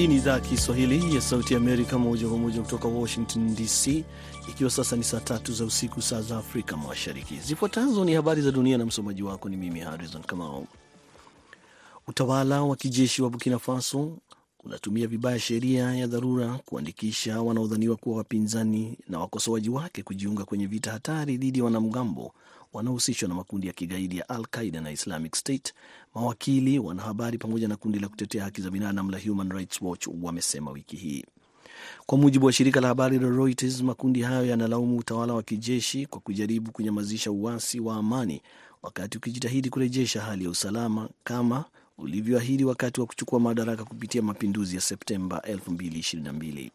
Hii 0.00 0.06
ni 0.06 0.16
idhaa 0.16 0.32
ya 0.32 0.40
Kiswahili 0.40 1.14
ya 1.14 1.20
Sauti 1.20 1.54
Amerika, 1.54 1.98
moja 1.98 2.28
kwa 2.28 2.38
moja 2.38 2.62
kutoka 2.62 2.88
Washington 2.88 3.54
DC, 3.54 4.04
ikiwa 4.48 4.70
sasa 4.70 4.96
ni 4.96 5.04
saa 5.04 5.20
tatu 5.20 5.52
za 5.52 5.64
usiku, 5.64 6.02
saa 6.02 6.20
za 6.22 6.38
Afrika 6.38 6.76
Mashariki. 6.76 7.36
Zifuatazo 7.36 8.04
ni 8.04 8.14
habari 8.14 8.42
za 8.42 8.50
dunia 8.52 8.78
na 8.78 8.86
msomaji 8.86 9.22
wako 9.22 9.48
ni 9.48 9.56
mimi 9.56 9.80
Harrison 9.80 10.22
Kamau. 10.22 10.66
Utawala 12.06 12.62
wa 12.62 12.76
kijeshi 12.76 13.22
wa 13.22 13.30
Burkina 13.30 13.58
Faso 13.58 14.18
unatumia 14.64 15.06
vibaya 15.06 15.38
sheria 15.38 15.94
ya 15.94 16.06
dharura 16.06 16.58
kuandikisha 16.64 17.42
wanaodhaniwa 17.42 17.96
kuwa 17.96 18.16
wapinzani 18.16 18.98
na 19.08 19.18
wakosoaji 19.18 19.70
wake 19.70 20.02
kujiunga 20.02 20.44
kwenye 20.44 20.66
vita 20.66 20.92
hatari 20.92 21.36
dhidi 21.36 21.58
ya 21.58 21.64
wanamgambo 21.64 22.32
wanaohusishwa 22.72 23.28
na 23.28 23.34
makundi 23.34 23.66
ya 23.66 23.72
kigaidi 23.72 24.18
ya 24.18 24.28
Al 24.28 24.46
Qaida 24.46 24.80
na 24.80 24.90
Islamic 24.90 25.34
State. 25.36 25.72
Mawakili, 26.14 26.78
wanahabari 26.78 27.38
pamoja 27.38 27.68
na 27.68 27.76
kundi 27.76 27.98
la 27.98 28.08
kutetea 28.08 28.44
haki 28.44 28.62
za 28.62 28.70
binadamu 28.70 29.10
la 29.10 29.18
Human 29.26 29.50
Rights 29.50 29.82
Watch 29.82 30.06
wamesema 30.22 30.70
wiki 30.70 30.96
hii. 30.96 31.24
Kwa 32.06 32.18
mujibu 32.18 32.46
wa 32.46 32.52
shirika 32.52 32.80
la 32.80 32.88
habari 32.88 33.18
la 33.18 33.28
Reuters, 33.28 33.82
makundi 33.82 34.22
hayo 34.22 34.46
yanalaumu 34.46 34.96
utawala 34.98 35.34
wa 35.34 35.42
kijeshi 35.42 36.06
kwa 36.06 36.20
kujaribu 36.20 36.72
kunyamazisha 36.72 37.30
uasi 37.30 37.80
wa 37.80 37.96
amani 37.96 38.42
wakati 38.82 39.18
ukijitahidi 39.18 39.70
kurejesha 39.70 40.20
hali 40.22 40.44
ya 40.44 40.50
usalama 40.50 41.08
kama 41.24 41.64
ulivyoahidi 41.98 42.64
wakati 42.64 43.00
wa 43.00 43.06
kuchukua 43.06 43.40
madaraka 43.40 43.84
kupitia 43.84 44.22
mapinduzi 44.22 44.74
ya 44.76 44.80
Septemba 44.82 45.38
2022. 45.38 46.70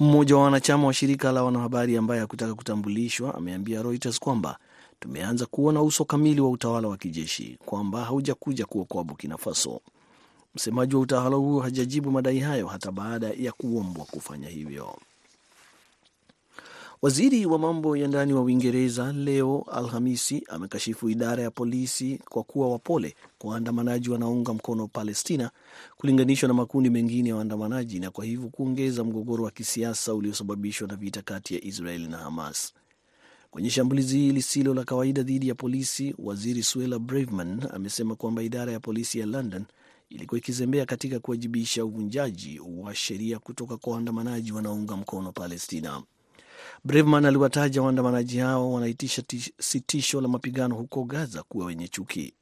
Mmoja 0.00 0.36
wa 0.36 0.42
wanachama 0.42 0.86
wa 0.86 0.94
shirika 0.94 1.32
la 1.32 1.42
wanahabari 1.42 1.96
ambaye 1.96 2.20
hakutaka 2.20 2.54
kutambulishwa 2.54 3.34
ameambia 3.34 3.82
Reuters 3.82 4.20
kwamba 4.20 4.58
tumeanza 5.00 5.46
kuona 5.46 5.82
uso 5.82 6.04
kamili 6.04 6.40
wa 6.40 6.50
utawala 6.50 6.88
wa 6.88 6.96
kijeshi, 6.96 7.58
kwamba 7.64 8.04
haujakuja 8.04 8.66
kuokoa 8.66 9.04
Burkina 9.04 9.36
Faso. 9.38 9.80
Msemaji 10.54 10.94
wa 10.94 11.00
utawala 11.00 11.36
huo 11.36 11.60
hajajibu 11.60 12.10
madai 12.10 12.38
hayo 12.38 12.66
hata 12.66 12.92
baada 12.92 13.30
ya 13.38 13.52
kuombwa 13.52 14.04
kufanya 14.04 14.48
hivyo. 14.48 14.98
Waziri 17.02 17.46
wa 17.46 17.58
mambo 17.58 17.96
ya 17.96 18.08
ndani 18.08 18.32
wa 18.32 18.42
Uingereza 18.42 19.12
leo 19.12 19.66
Alhamisi 19.72 20.44
amekashifu 20.48 21.08
idara 21.10 21.42
ya 21.42 21.50
polisi 21.50 22.20
kwa 22.28 22.42
kuwa 22.42 22.68
wapole 22.68 23.14
kwa 23.38 23.50
waandamanaji 23.50 24.10
wanaounga 24.10 24.54
mkono 24.54 24.86
Palestina 24.88 25.50
kulinganishwa 25.96 26.48
na 26.48 26.54
makundi 26.54 26.90
mengine 26.90 27.28
ya 27.28 27.36
waandamanaji 27.36 28.00
na 28.00 28.10
kwa 28.10 28.24
hivyo 28.24 28.48
kuongeza 28.48 29.04
mgogoro 29.04 29.44
wa 29.44 29.50
kisiasa 29.50 30.14
uliosababishwa 30.14 30.88
na 30.88 30.96
vita 30.96 31.22
kati 31.22 31.54
ya 31.54 31.64
Israeli 31.64 32.08
na 32.08 32.16
Hamas. 32.18 32.72
Kwenye 33.50 33.70
shambulizi 33.70 34.32
lisilo 34.32 34.74
la 34.74 34.84
kawaida 34.84 35.22
dhidi 35.22 35.48
ya 35.48 35.54
polisi, 35.54 36.14
waziri 36.18 36.62
Suella 36.62 36.98
Braverman 36.98 37.62
amesema 37.70 38.16
kwamba 38.16 38.42
idara 38.42 38.72
ya 38.72 38.80
polisi 38.80 39.18
ya 39.18 39.26
London 39.26 39.64
ilikuwa 40.10 40.38
ikizembea 40.38 40.86
katika 40.86 41.20
kuwajibisha 41.20 41.84
uvunjaji 41.84 42.60
wa 42.60 42.94
sheria 42.94 43.38
kutoka 43.38 43.76
kwa 43.76 43.92
waandamanaji 43.92 44.52
wanaounga 44.52 44.96
mkono 44.96 45.32
Palestina. 45.32 46.02
Braverman 46.84 47.24
aliwataja 47.24 47.82
waandamanaji 47.82 48.38
hao 48.38 48.72
wanaitisha 48.72 49.22
sitisho 49.58 50.20
la 50.20 50.28
mapigano 50.28 50.74
huko 50.74 51.04
Gaza 51.04 51.42
kuwa 51.42 51.66
wenye 51.66 51.88
chuki. 51.88 52.32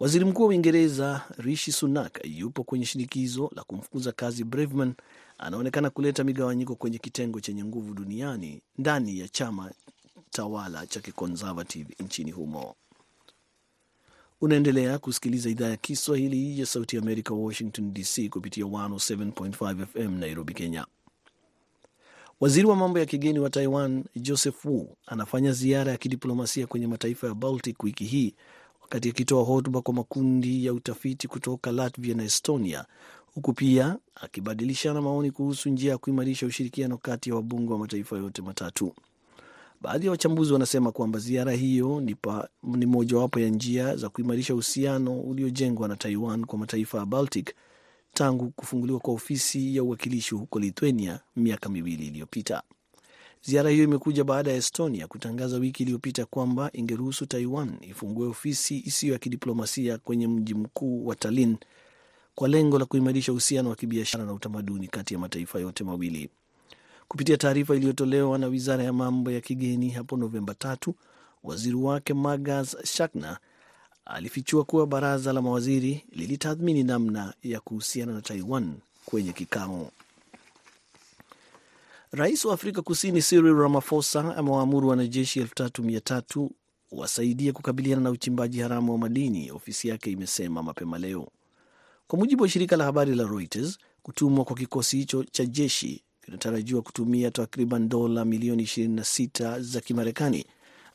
Waziri 0.00 0.24
Mkuu 0.24 0.42
wa 0.42 0.48
Uingereza 0.48 1.22
Rishi 1.38 1.72
Sunak 1.72 2.20
yupo 2.24 2.64
kwenye 2.64 2.84
shinikizo 2.84 3.50
la 3.56 3.62
kumfukuza 3.62 4.12
kazi 4.12 4.44
Braverman. 4.44 4.94
Anaonekana 5.38 5.90
kuleta 5.90 6.24
migawanyiko 6.24 6.74
kwenye 6.74 6.98
kitengo 6.98 7.40
chenye 7.40 7.64
nguvu 7.64 7.94
duniani 7.94 8.62
ndani 8.78 9.18
ya 9.18 9.28
chama 9.28 9.70
tawala 10.38 10.86
cha 10.86 11.00
kiconservative 11.00 11.94
nchini 12.00 12.30
humo. 12.30 12.74
Unaendelea 14.40 14.98
kusikiliza 14.98 15.50
idhaa 15.50 15.68
ya 15.68 15.76
Kiswahili 15.76 16.60
ya 16.60 16.66
Sauti 16.66 16.96
ya 16.96 17.02
Amerika, 17.02 17.34
Washington 17.34 17.92
DC, 17.94 18.28
kupitia 18.30 18.64
107.5 18.64 19.86
FM 19.86 20.18
Nairobi, 20.18 20.54
Kenya. 20.54 20.86
Waziri 22.40 22.66
wa 22.66 22.76
mambo 22.76 22.98
ya 22.98 23.06
kigeni 23.06 23.38
wa 23.38 23.50
Taiwan 23.50 24.04
Joseph 24.16 24.64
Wu 24.64 24.96
anafanya 25.06 25.52
ziara 25.52 25.92
ya 25.92 25.98
kidiplomasia 25.98 26.66
kwenye 26.66 26.86
mataifa 26.86 27.26
ya 27.26 27.34
Baltic 27.34 27.82
wiki 27.82 28.04
hii 28.04 28.34
wakati 28.82 29.08
akitoa 29.10 29.44
hotuba 29.44 29.82
kwa 29.82 29.94
makundi 29.94 30.66
ya 30.66 30.72
utafiti 30.72 31.28
kutoka 31.28 31.72
Latvia 31.72 32.14
na 32.14 32.24
Estonia, 32.24 32.84
huku 33.34 33.52
pia 33.52 33.98
akibadilishana 34.14 35.00
maoni 35.02 35.30
kuhusu 35.30 35.70
njia 35.70 35.90
ya 35.92 35.98
kuimarisha 35.98 36.46
ushirikiano 36.46 36.98
kati 36.98 37.30
ya 37.30 37.36
wabunge 37.36 37.72
wa 37.72 37.78
mataifa 37.78 38.16
yote 38.16 38.42
matatu. 38.42 38.94
Baadhi 39.80 40.04
ya 40.06 40.10
wachambuzi 40.10 40.52
wanasema 40.52 40.92
kwamba 40.92 41.18
ziara 41.18 41.52
hiyo 41.52 42.00
ni, 42.00 42.16
ni 42.62 42.86
mojawapo 42.86 43.40
ya 43.40 43.48
njia 43.48 43.96
za 43.96 44.08
kuimarisha 44.08 44.54
uhusiano 44.54 45.20
uliojengwa 45.20 45.88
na 45.88 45.96
Taiwan 45.96 46.44
kwa 46.44 46.58
mataifa 46.58 46.98
ya 46.98 47.06
Baltic 47.06 47.54
tangu 48.14 48.50
kufunguliwa 48.50 49.00
kwa 49.00 49.14
ofisi 49.14 49.76
ya 49.76 49.82
uwakilishi 49.82 50.34
huko 50.34 50.58
Lithuania 50.60 51.20
miaka 51.36 51.68
miwili 51.68 52.06
iliyopita. 52.06 52.62
Ziara 53.42 53.70
hiyo 53.70 53.84
imekuja 53.84 54.24
baada 54.24 54.50
ya 54.50 54.56
Estonia 54.56 55.06
kutangaza 55.06 55.56
wiki 55.56 55.82
iliyopita 55.82 56.26
kwamba 56.26 56.70
ingeruhusu 56.72 57.26
Taiwan 57.26 57.76
ifungue 57.80 58.26
ofisi 58.28 58.78
isiyo 58.86 59.12
ya 59.12 59.18
kidiplomasia 59.18 59.98
kwenye 59.98 60.28
mji 60.28 60.54
mkuu 60.54 61.06
wa 61.06 61.14
Tallinn 61.16 61.56
kwa 62.34 62.48
lengo 62.48 62.78
la 62.78 62.84
kuimarisha 62.84 63.32
uhusiano 63.32 63.68
wa 63.70 63.76
kibiashara 63.76 64.24
na 64.24 64.32
utamaduni 64.32 64.88
kati 64.88 65.14
ya 65.14 65.20
mataifa 65.20 65.60
yote 65.60 65.84
mawili. 65.84 66.30
Kupitia 67.08 67.36
taarifa 67.36 67.76
iliyotolewa 67.76 68.38
na 68.38 68.46
wizara 68.46 68.84
ya 68.84 68.92
mambo 68.92 69.30
ya 69.30 69.40
kigeni 69.40 69.90
hapo 69.90 70.16
Novemba 70.16 70.54
tatu, 70.54 70.94
waziri 71.44 71.74
wake 71.76 72.14
Magas 72.14 72.76
Shakna 72.84 73.38
alifichua 74.04 74.64
kuwa 74.64 74.86
baraza 74.86 75.32
la 75.32 75.42
mawaziri 75.42 76.04
lilitathmini 76.12 76.82
namna 76.84 77.34
ya 77.42 77.60
kuhusiana 77.60 78.12
na 78.12 78.22
Taiwan 78.22 78.74
kwenye 79.04 79.32
kikao. 79.32 79.90
Rais 82.12 82.44
wa 82.44 82.54
Afrika 82.54 82.82
Kusini 82.82 83.22
Cyril 83.22 83.54
Ramaphosa 83.54 84.36
amewaamuru 84.36 84.88
wanajeshi 84.88 85.40
elfu 85.40 85.54
tatu 85.54 85.82
mia 85.82 86.00
tatu 86.00 86.50
wasaidie 86.92 87.52
kukabiliana 87.52 88.02
na 88.02 88.10
uchimbaji 88.10 88.60
haramu 88.60 88.92
wa 88.92 88.98
madini, 88.98 89.50
ofisi 89.50 89.88
yake 89.88 90.10
imesema 90.10 90.62
mapema 90.62 90.98
leo, 90.98 91.28
kwa 92.06 92.18
mujibu 92.18 92.42
wa 92.42 92.48
shirika 92.48 92.76
la 92.76 92.84
habari 92.84 93.14
la 93.14 93.24
Reuters. 93.24 93.78
Kutumwa 94.02 94.44
kwa 94.44 94.56
kikosi 94.56 94.96
hicho 94.96 95.24
cha 95.24 95.46
jeshi 95.46 96.02
kinatarajiwa 96.28 96.82
kutumia 96.82 97.30
takriban 97.30 97.88
dola 97.88 98.24
milioni 98.24 98.62
26 98.62 99.60
za 99.60 99.80
Kimarekani 99.80 100.44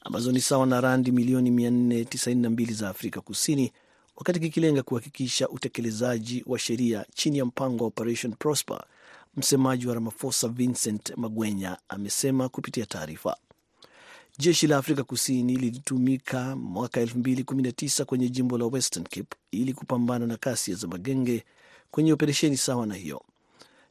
ambazo 0.02 0.32
ni 0.32 0.42
sawa 0.42 0.66
na 0.66 0.82
randi 0.82 1.12
milioni 1.12 1.52
492 1.52 2.74
za 2.74 2.90
Afrika 2.90 3.22
Kusini, 3.22 3.72
wakati 4.16 4.40
kikilenga 4.40 4.84
kuhakikisha 4.84 5.50
utekelezaji 5.50 6.44
wa 6.48 6.60
sheria 6.60 7.06
chini 7.16 7.38
ya 7.38 7.46
mpango 7.46 7.84
wa 7.84 7.88
Operation 7.88 8.34
Prosper. 8.34 8.84
Msemaji 9.38 9.88
wa 9.88 9.94
Ramaphosa 9.94 10.48
Vincent 10.48 11.18
Magwenya 11.18 11.78
amesema 11.90 12.50
kupitia 12.50 12.86
taarifa. 12.86 13.38
Jeshi 14.38 14.68
la 14.68 14.78
Afrika 14.78 15.04
Kusini 15.04 15.56
lilitumika 15.56 16.56
mwaka 16.56 17.02
2019 17.04 18.04
kwenye 18.06 18.30
jimbo 18.30 18.58
la 18.58 18.66
Western 18.66 19.04
Cape 19.06 19.36
ili 19.52 19.74
kupambana 19.74 20.28
na 20.28 20.38
kasi 20.38 20.74
za 20.76 20.88
magenge 20.88 21.44
kwenye 21.92 22.14
operesheni 22.14 22.58
sawa 22.58 22.86
na 22.88 22.96
hiyo. 22.96 23.22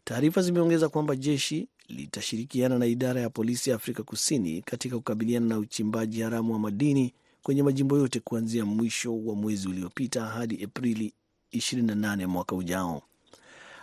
Taarifa 0.04 0.42
zimeongeza 0.42 0.88
kwamba 0.88 1.16
jeshi 1.16 1.68
litashirikiana 1.88 2.78
na 2.78 2.86
idara 2.86 3.20
ya 3.20 3.30
polisi 3.30 3.70
ya 3.70 3.76
Afrika 3.76 4.02
Kusini 4.02 4.62
katika 4.62 4.96
kukabiliana 4.96 5.46
na 5.46 5.58
uchimbaji 5.58 6.20
haramu 6.22 6.52
wa 6.52 6.58
madini 6.58 7.14
kwenye 7.42 7.62
majimbo 7.62 7.98
yote 7.98 8.20
kuanzia 8.20 8.64
mwisho 8.64 9.24
wa 9.24 9.34
mwezi 9.34 9.68
uliopita 9.68 10.24
hadi 10.24 10.64
Aprili 10.64 11.12
28 11.52 12.26
mwaka 12.26 12.56
ujao. 12.56 13.02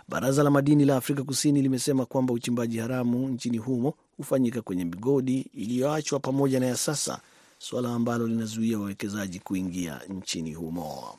Baraza 0.08 0.42
la 0.42 0.50
madini 0.50 0.84
la 0.84 0.96
Afrika 0.96 1.22
Kusini 1.24 1.62
limesema 1.62 2.06
kwamba 2.06 2.32
uchimbaji 2.34 2.78
haramu 2.78 3.28
nchini 3.28 3.58
humo 3.58 3.94
hufanyika 4.16 4.62
kwenye 4.62 4.84
migodi 4.84 5.40
iliyoachwa 5.40 6.20
pamoja 6.20 6.60
na 6.60 6.66
ya 6.66 6.76
sasa, 6.76 7.20
suala 7.58 7.94
ambalo 7.94 8.26
linazuia 8.26 8.78
wawekezaji 8.78 9.38
kuingia 9.38 10.00
nchini 10.08 10.54
humo. 10.54 11.18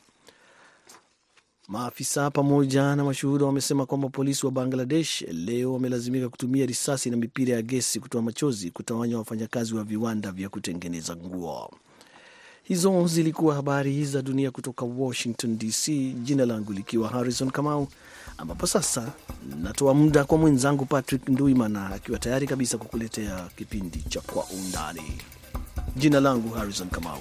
Maafisa 1.72 2.30
pamoja 2.30 2.96
na 2.96 3.04
mashuhuda 3.04 3.44
wamesema 3.46 3.86
kwamba 3.86 4.08
polisi 4.08 4.46
wa 4.46 4.52
Bangladesh 4.52 5.22
leo 5.22 5.72
wamelazimika 5.72 6.28
kutumia 6.28 6.66
risasi 6.66 7.10
na 7.10 7.16
mipira 7.16 7.54
ya 7.54 7.62
gesi 7.62 8.00
kutoa 8.00 8.22
machozi 8.22 8.70
kutawanya 8.70 9.18
wafanyakazi 9.18 9.74
wa 9.74 9.84
viwanda 9.84 10.32
vya 10.32 10.48
kutengeneza 10.48 11.16
nguo. 11.16 11.70
Hizo 12.62 13.06
zilikuwa 13.06 13.54
habari 13.54 14.04
za 14.04 14.22
dunia 14.22 14.50
kutoka 14.50 14.84
Washington 14.84 15.58
DC, 15.58 15.88
jina 16.22 16.46
langu 16.46 16.72
likiwa 16.72 17.08
Harrison 17.08 17.50
Kamau, 17.50 17.88
ambapo 18.38 18.66
sasa 18.66 19.12
natoa 19.62 19.94
muda 19.94 20.24
kwa 20.24 20.38
mwenzangu 20.38 20.84
Patrick 20.84 21.28
Nduimana 21.28 21.86
akiwa 21.90 22.18
tayari 22.18 22.46
kabisa 22.46 22.78
kukuletea 22.78 23.48
kipindi 23.56 24.02
cha 24.08 24.20
Kwa 24.20 24.44
Undani. 24.44 25.12
Jina 25.96 26.20
langu 26.20 26.48
Harrison 26.54 26.88
Kamau. 26.88 27.18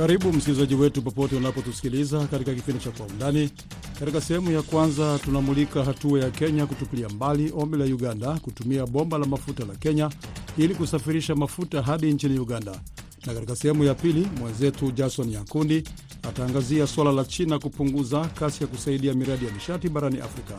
Karibu 0.00 0.32
msikilizaji 0.32 0.74
wetu 0.74 1.02
popote 1.02 1.36
unapotusikiliza 1.36 2.26
katika 2.26 2.54
kipindi 2.54 2.84
cha 2.84 2.90
Kwa 2.90 3.06
Undani. 3.06 3.50
Katika 3.98 4.20
sehemu 4.20 4.50
ya 4.52 4.62
kwanza, 4.62 5.18
tunamulika 5.24 5.84
hatua 5.84 6.20
ya 6.20 6.30
Kenya 6.30 6.66
kutupilia 6.66 7.08
mbali 7.08 7.52
ombi 7.56 7.76
la 7.76 7.84
Uganda 7.84 8.38
kutumia 8.38 8.86
bomba 8.86 9.18
la 9.18 9.26
mafuta 9.26 9.64
la 9.64 9.74
Kenya 9.74 10.10
ili 10.58 10.74
kusafirisha 10.74 11.34
mafuta 11.34 11.82
hadi 11.82 12.12
nchini 12.12 12.38
Uganda, 12.38 12.80
na 13.26 13.34
katika 13.34 13.56
sehemu 13.56 13.84
ya 13.84 13.94
pili, 13.94 14.26
mwenzetu 14.40 14.90
Jason 14.90 15.26
Nyankundi 15.28 15.84
ataangazia 16.22 16.86
suala 16.86 17.12
la 17.12 17.24
China 17.24 17.58
kupunguza 17.58 18.20
kasi 18.24 18.62
ya 18.64 18.66
kusaidia 18.66 19.14
miradi 19.14 19.44
ya 19.46 19.52
nishati 19.52 19.88
barani 19.88 20.20
Afrika. 20.20 20.54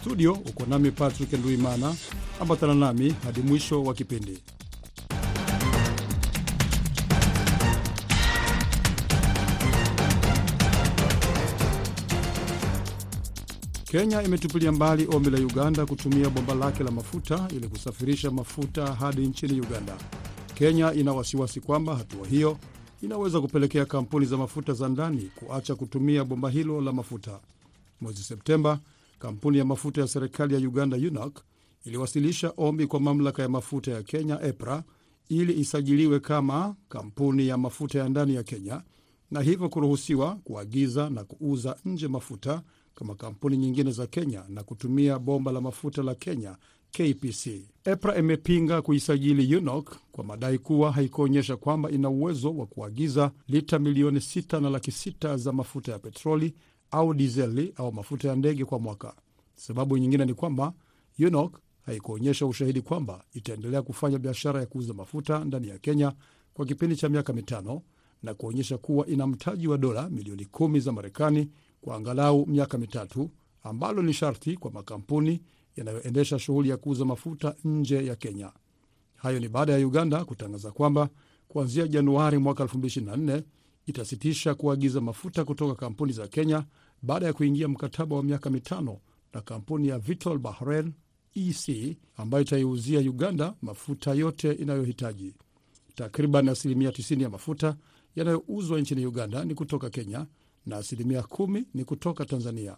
Studio 0.00 0.32
uko 0.32 0.66
nami 0.68 0.90
Patrick 0.90 1.32
Nduimana, 1.32 1.94
ambatana 2.40 2.74
nami 2.74 3.14
hadi 3.24 3.40
mwisho 3.40 3.82
wa 3.82 3.94
kipindi. 3.94 4.38
Kenya 13.96 14.22
imetupilia 14.22 14.72
mbali 14.72 15.06
ombi 15.14 15.30
la 15.30 15.38
Uganda 15.38 15.86
kutumia 15.86 16.30
bomba 16.30 16.54
lake 16.54 16.84
la 16.84 16.90
mafuta 16.90 17.48
ili 17.56 17.68
kusafirisha 17.68 18.30
mafuta 18.30 18.94
hadi 18.94 19.26
nchini 19.26 19.60
Uganda. 19.60 19.96
Kenya 20.54 20.92
ina 20.92 21.12
wasiwasi 21.12 21.60
kwamba 21.60 21.96
hatua 21.96 22.26
hiyo 22.26 22.58
inaweza 23.02 23.40
kupelekea 23.40 23.84
kampuni 23.84 24.26
za 24.26 24.36
mafuta 24.36 24.72
za 24.72 24.88
ndani 24.88 25.30
kuacha 25.34 25.74
kutumia 25.74 26.24
bomba 26.24 26.50
hilo 26.50 26.80
la 26.80 26.92
mafuta. 26.92 27.40
Mwezi 28.00 28.22
Septemba, 28.22 28.80
kampuni 29.18 29.58
ya 29.58 29.64
mafuta 29.64 30.00
ya 30.00 30.08
serikali 30.08 30.54
ya 30.54 30.60
Uganda 30.60 30.96
UNOC 30.96 31.40
iliwasilisha 31.84 32.52
ombi 32.56 32.86
kwa 32.86 33.00
mamlaka 33.00 33.42
ya 33.42 33.48
mafuta 33.48 33.90
ya 33.90 34.02
Kenya 34.02 34.42
EPRA 34.42 34.82
ili 35.28 35.60
isajiliwe 35.60 36.20
kama 36.20 36.74
kampuni 36.88 37.48
ya 37.48 37.56
mafuta 37.58 37.98
ya 37.98 38.08
ndani 38.08 38.34
ya 38.34 38.42
Kenya 38.42 38.82
na 39.30 39.40
hivyo 39.40 39.68
kuruhusiwa 39.68 40.34
kuagiza 40.44 41.10
na 41.10 41.24
kuuza 41.24 41.76
nje 41.84 42.08
mafuta 42.08 42.62
kama 42.96 43.14
kampuni 43.14 43.56
nyingine 43.56 43.90
za 43.90 44.06
Kenya 44.06 44.44
na 44.48 44.62
kutumia 44.62 45.18
bomba 45.18 45.52
la 45.52 45.60
mafuta 45.60 46.02
la 46.02 46.14
Kenya 46.14 46.56
KPC. 46.90 47.46
EPRA 47.84 48.18
imepinga 48.18 48.82
kuisajili 48.82 49.56
UNOC 49.56 49.96
kwa 50.12 50.24
madai 50.24 50.58
kuwa 50.58 50.92
haikuonyesha 50.92 51.56
kwamba 51.56 51.90
ina 51.90 52.08
uwezo 52.08 52.56
wa 52.56 52.66
kuagiza 52.66 53.30
lita 53.48 53.78
milioni 53.78 54.20
sita 54.20 54.60
na 54.60 54.70
laki 54.70 54.90
sita 54.92 55.36
za 55.36 55.52
mafuta 55.52 55.92
ya 55.92 55.98
petroli 55.98 56.54
au 56.90 57.14
dizeli 57.14 57.72
au 57.76 57.92
mafuta 57.92 58.28
ya 58.28 58.36
ndege 58.36 58.64
kwa 58.64 58.78
mwaka. 58.78 59.14
Sababu 59.54 59.98
nyingine 59.98 60.24
ni 60.24 60.34
kwamba 60.34 60.72
UNOC 61.18 61.58
haikuonyesha 61.86 62.46
ushahidi 62.46 62.80
kwamba 62.80 63.24
itaendelea 63.32 63.82
kufanya 63.82 64.18
biashara 64.18 64.60
ya 64.60 64.66
kuuza 64.66 64.94
mafuta 64.94 65.44
ndani 65.44 65.68
ya 65.68 65.78
Kenya 65.78 66.12
kwa 66.54 66.66
kipindi 66.66 66.96
cha 66.96 67.08
miaka 67.08 67.32
mitano 67.32 67.82
na 68.22 68.34
kuonyesha 68.34 68.78
kuwa 68.78 69.06
ina 69.06 69.26
mtaji 69.26 69.68
wa 69.68 69.78
dola 69.78 70.08
milioni 70.10 70.44
kumi 70.44 70.80
za 70.80 70.92
Marekani 70.92 71.48
kwa 71.80 71.96
angalau 71.96 72.46
miaka 72.46 72.78
mitatu, 72.78 73.30
ambalo 73.62 74.02
ni 74.02 74.12
sharti 74.12 74.56
kwa 74.56 74.70
makampuni 74.70 75.42
yanayoendesha 75.76 76.38
shughuli 76.38 76.68
ya 76.68 76.76
kuuza 76.76 77.04
mafuta 77.04 77.54
nje 77.64 78.06
ya 78.06 78.16
Kenya. 78.16 78.52
Hayo 79.16 79.40
ni 79.40 79.48
baada 79.48 79.72
ya 79.72 79.86
Uganda 79.86 80.24
kutangaza 80.24 80.70
kwamba 80.70 81.08
kuanzia 81.48 81.88
Januari 81.88 82.38
mwaka 82.38 82.64
2024 82.64 83.42
itasitisha 83.86 84.54
kuagiza 84.54 85.00
mafuta 85.00 85.44
kutoka 85.44 85.74
kampuni 85.74 86.12
za 86.12 86.28
Kenya 86.28 86.64
baada 87.02 87.26
ya 87.26 87.32
kuingia 87.32 87.68
mkataba 87.68 88.16
wa 88.16 88.22
miaka 88.22 88.50
mitano 88.50 88.98
na 89.34 89.40
kampuni 89.40 89.88
ya 89.88 89.98
Vitol 89.98 90.38
Bahrain 90.38 90.92
EC 91.34 91.96
ambayo 92.16 92.42
itaiuzia 92.42 93.00
Uganda 93.00 93.54
mafuta 93.62 94.14
yote 94.14 94.52
inayohitaji. 94.52 95.34
Takriban 95.94 96.48
asilimia 96.48 96.90
90 96.90 97.22
ya 97.22 97.30
mafuta 97.30 97.76
yanayouzwa 98.16 98.80
nchini 98.80 99.06
Uganda 99.06 99.44
ni 99.44 99.54
kutoka 99.54 99.90
Kenya 99.90 100.26
na 100.66 100.76
asilimia 100.76 101.22
kumi 101.22 101.64
ni 101.74 101.84
kutoka 101.84 102.24
Tanzania. 102.24 102.76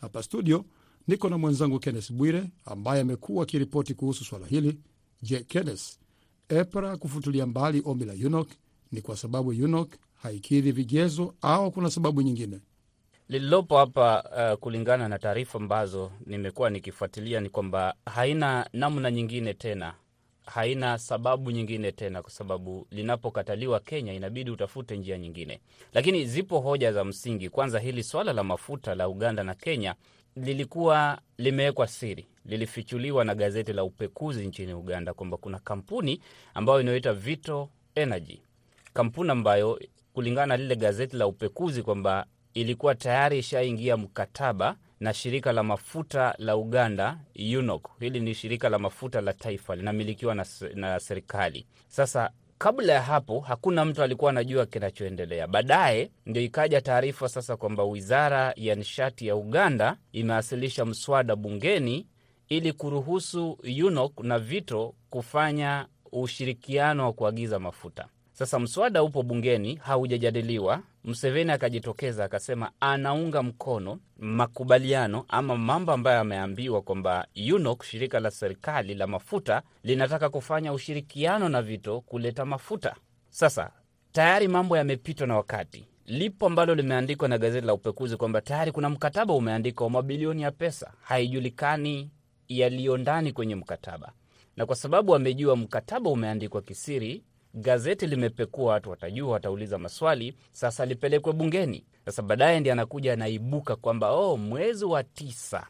Hapa 0.00 0.22
studio 0.22 0.64
niko 1.08 1.28
na 1.28 1.38
mwenzangu 1.38 1.78
Kennes 1.78 2.12
Bwire 2.12 2.44
ambaye 2.64 3.00
amekuwa 3.00 3.42
akiripoti 3.42 3.94
kuhusu 3.94 4.24
swala 4.24 4.46
hili. 4.46 4.78
Je, 5.22 5.40
Kennes, 5.40 5.98
EPRA 6.48 6.96
kufutulia 6.96 7.46
mbali 7.46 7.82
ombi 7.84 8.04
la 8.04 8.12
UNOC 8.26 8.48
ni 8.92 9.00
kwa 9.02 9.16
sababu 9.16 9.48
UNOC 9.50 9.90
haikidhi 10.22 10.72
vigezo 10.72 11.34
au 11.40 11.70
kuna 11.70 11.90
sababu 11.90 12.22
nyingine? 12.22 12.60
Lililopo 13.28 13.76
hapa 13.76 14.24
uh, 14.52 14.58
kulingana 14.58 15.08
na 15.08 15.18
taarifa 15.18 15.58
ambazo 15.58 16.12
nimekuwa 16.26 16.70
nikifuatilia 16.70 17.40
ni 17.40 17.48
kwamba 17.48 17.94
haina 18.06 18.68
namna 18.72 19.10
nyingine 19.10 19.54
tena, 19.54 19.94
haina 20.46 20.98
sababu 20.98 21.50
nyingine 21.50 21.92
tena, 21.92 22.22
kwa 22.22 22.30
sababu 22.30 22.86
linapokataliwa 22.90 23.80
Kenya 23.80 24.12
inabidi 24.12 24.50
utafute 24.50 24.96
njia 24.96 25.18
nyingine. 25.18 25.60
Lakini 25.94 26.26
zipo 26.26 26.60
hoja 26.60 26.92
za 26.92 27.04
msingi. 27.04 27.48
Kwanza, 27.48 27.78
hili 27.78 28.02
swala 28.02 28.32
la 28.32 28.44
mafuta 28.44 28.94
la 28.94 29.08
Uganda 29.08 29.44
na 29.44 29.54
Kenya 29.54 29.94
lilikuwa 30.36 31.18
limewekwa 31.38 31.86
siri, 31.86 32.26
lilifichuliwa 32.44 33.24
na 33.24 33.34
gazeti 33.34 33.72
la 33.72 33.84
upekuzi 33.84 34.46
nchini 34.46 34.74
Uganda 34.74 35.14
kwamba 35.14 35.36
kuna 35.36 35.58
kampuni 35.58 36.20
ambayo 36.54 36.80
inayoita 36.80 37.12
Vito 37.12 37.68
Energy, 37.94 38.40
kampuni 38.92 39.30
ambayo 39.30 39.80
kulingana 40.12 40.46
na 40.46 40.56
lile 40.56 40.76
gazeti 40.76 41.16
la 41.16 41.26
upekuzi 41.26 41.82
kwamba 41.82 42.26
ilikuwa 42.54 42.94
tayari 42.94 43.38
ishaingia 43.38 43.96
mkataba 43.96 44.76
na 45.02 45.14
shirika 45.14 45.52
la 45.52 45.62
mafuta 45.62 46.34
la 46.38 46.56
Uganda 46.56 47.18
UNOC. 47.58 47.88
Hili 48.00 48.20
ni 48.20 48.34
shirika 48.34 48.68
la 48.68 48.78
mafuta 48.78 49.20
la 49.20 49.32
taifa 49.32 49.76
linamilikiwa 49.76 50.34
na, 50.34 50.46
na 50.74 51.00
serikali. 51.00 51.66
Sasa 51.88 52.30
kabla 52.58 52.92
ya 52.92 53.02
hapo 53.02 53.40
hakuna 53.40 53.84
mtu 53.84 54.02
alikuwa 54.02 54.30
anajua 54.30 54.66
kinachoendelea. 54.66 55.46
Baadaye 55.46 56.10
ndio 56.26 56.42
ikaja 56.42 56.80
taarifa 56.80 57.28
sasa 57.28 57.56
kwamba 57.56 57.84
wizara 57.84 58.52
ya 58.56 58.74
nishati 58.74 59.26
ya 59.26 59.36
Uganda 59.36 59.96
imewasilisha 60.12 60.84
mswada 60.84 61.36
bungeni 61.36 62.06
ili 62.48 62.72
kuruhusu 62.72 63.58
UNOC 63.86 64.20
na 64.20 64.38
Vito 64.38 64.94
kufanya 65.10 65.86
ushirikiano 66.12 67.04
wa 67.04 67.12
kuagiza 67.12 67.58
mafuta. 67.58 68.06
Sasa 68.42 68.58
mswada 68.58 69.02
upo 69.02 69.22
bungeni, 69.22 69.74
haujajadiliwa. 69.74 70.80
Mseveni 71.04 71.52
akajitokeza 71.52 72.24
akasema 72.24 72.70
anaunga 72.80 73.42
mkono 73.42 73.98
makubaliano 74.18 75.24
ama 75.28 75.56
mambo 75.56 75.92
ambayo 75.92 76.20
ameambiwa 76.20 76.82
kwamba 76.82 77.26
UNOC, 77.54 77.82
shirika 77.84 78.20
la 78.20 78.30
serikali 78.30 78.94
la 78.94 79.06
mafuta, 79.06 79.62
linataka 79.84 80.28
kufanya 80.28 80.72
ushirikiano 80.72 81.48
na 81.48 81.62
Vito 81.62 82.00
kuleta 82.00 82.44
mafuta. 82.44 82.96
Sasa 83.30 83.70
tayari 84.12 84.48
mambo 84.48 84.76
yamepitwa 84.76 85.26
na 85.26 85.36
wakati. 85.36 85.84
Lipo 86.06 86.46
ambalo 86.46 86.74
limeandikwa 86.74 87.28
na 87.28 87.38
gazeti 87.38 87.66
la 87.66 87.74
upekuzi 87.74 88.16
kwamba 88.16 88.40
tayari 88.40 88.72
kuna 88.72 88.90
mkataba 88.90 89.34
umeandikwa 89.34 89.84
wa 89.86 89.90
mabilioni 89.90 90.42
ya 90.42 90.50
pesa, 90.50 90.92
haijulikani 91.02 92.10
yaliyo 92.48 92.96
ndani 92.96 93.32
kwenye 93.32 93.54
mkataba, 93.54 94.12
na 94.56 94.66
kwa 94.66 94.76
sababu 94.76 95.14
amejua 95.14 95.56
mkataba 95.56 96.10
umeandikwa 96.10 96.62
kisiri 96.62 97.22
gazeti 97.54 98.06
limepekua, 98.06 98.72
watu 98.72 98.90
watajua, 98.90 99.32
watauliza 99.32 99.78
maswali. 99.78 100.34
Sasa 100.52 100.86
lipelekwe 100.86 101.32
bungeni. 101.32 101.84
Sasa 102.04 102.22
baadaye 102.22 102.60
ndi 102.60 102.70
anakuja 102.70 103.12
anaibuka 103.12 103.76
kwamba 103.76 104.10
oh, 104.12 104.36
mwezi 104.36 104.84
wa 104.84 105.02
tisa 105.04 105.66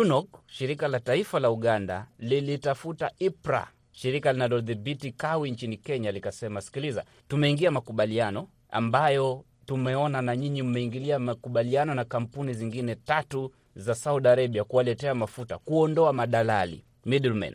UNOC, 0.00 0.28
shirika 0.46 0.88
la 0.88 1.00
taifa 1.00 1.40
la 1.40 1.50
Uganda, 1.50 2.06
lilitafuta 2.18 3.10
IPRA, 3.18 3.68
shirika 3.92 4.32
linalodhibiti 4.32 5.12
kawi 5.12 5.50
nchini 5.50 5.76
Kenya, 5.76 6.12
likasema, 6.12 6.60
sikiliza, 6.60 7.04
tumeingia 7.28 7.70
makubaliano 7.70 8.48
ambayo 8.70 9.44
tumeona 9.66 10.22
na 10.22 10.36
nyinyi 10.36 10.62
mmeingilia 10.62 11.18
makubaliano 11.18 11.94
na 11.94 12.04
kampuni 12.04 12.54
zingine 12.54 12.94
tatu 12.94 13.52
za 13.76 13.94
Saudi 13.94 14.28
Arabia 14.28 14.64
kuwaletea 14.64 15.14
mafuta, 15.14 15.58
kuondoa 15.58 16.12
madalali 16.12 16.84
middlemen 17.04 17.54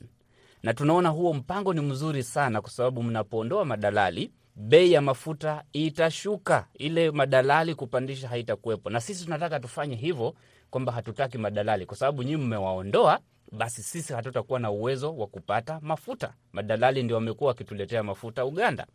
na 0.63 0.73
tunaona 0.73 1.09
huo 1.09 1.33
mpango 1.33 1.73
ni 1.73 1.81
mzuri 1.81 2.23
sana, 2.23 2.61
kwa 2.61 2.69
sababu 2.69 3.03
mnapoondoa 3.03 3.65
madalali 3.65 4.31
bei 4.55 4.91
ya 4.91 5.01
mafuta 5.01 5.63
itashuka, 5.73 6.65
ile 6.73 7.11
madalali 7.11 7.75
kupandisha 7.75 8.27
haitakuwepo. 8.27 8.89
Na 8.89 9.01
sisi 9.01 9.23
tunataka 9.25 9.59
tufanye 9.59 9.95
hivyo, 9.95 10.35
kwamba 10.69 10.91
hatutaki 10.91 11.37
madalali, 11.37 11.85
kwa 11.85 11.97
sababu 11.97 12.23
nyinyi 12.23 12.37
mmewaondoa, 12.37 13.19
basi 13.51 13.83
sisi 13.83 14.13
hatutakuwa 14.13 14.59
na 14.59 14.71
uwezo 14.71 15.15
wa 15.17 15.27
kupata 15.27 15.79
mafuta. 15.81 16.33
Madalali 16.53 17.03
ndio 17.03 17.15
wamekuwa 17.15 17.47
wakituletea 17.47 18.03
mafuta 18.03 18.45
Uganda. 18.45 18.87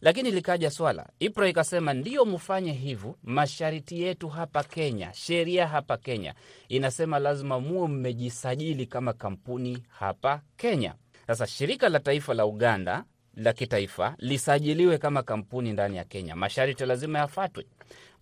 Lakini 0.00 0.30
likaja 0.30 0.70
swala, 0.70 1.08
IPRA 1.18 1.48
ikasema 1.48 1.94
ndio 1.94 2.24
mfanye 2.24 2.72
hivyo, 2.72 3.16
masharti 3.22 4.02
yetu 4.02 4.28
hapa 4.28 4.64
Kenya, 4.64 5.12
sheria 5.12 5.68
hapa 5.68 5.96
Kenya 5.96 6.34
inasema 6.68 7.18
lazima 7.18 7.60
muwe 7.60 7.88
mmejisajili 7.88 8.86
kama 8.86 9.12
kampuni 9.12 9.82
hapa 9.88 10.40
Kenya. 10.56 10.94
Sasa 11.26 11.46
shirika 11.46 11.88
la 11.88 12.00
taifa 12.00 12.34
la 12.34 12.46
Uganda 12.46 13.04
la 13.34 13.52
kitaifa 13.52 14.14
lisajiliwe 14.18 14.98
kama 14.98 15.22
kampuni 15.22 15.72
ndani 15.72 15.96
ya 15.96 16.04
Kenya, 16.04 16.36
masharti 16.36 16.86
lazima 16.86 17.18
yafuatwe. 17.18 17.66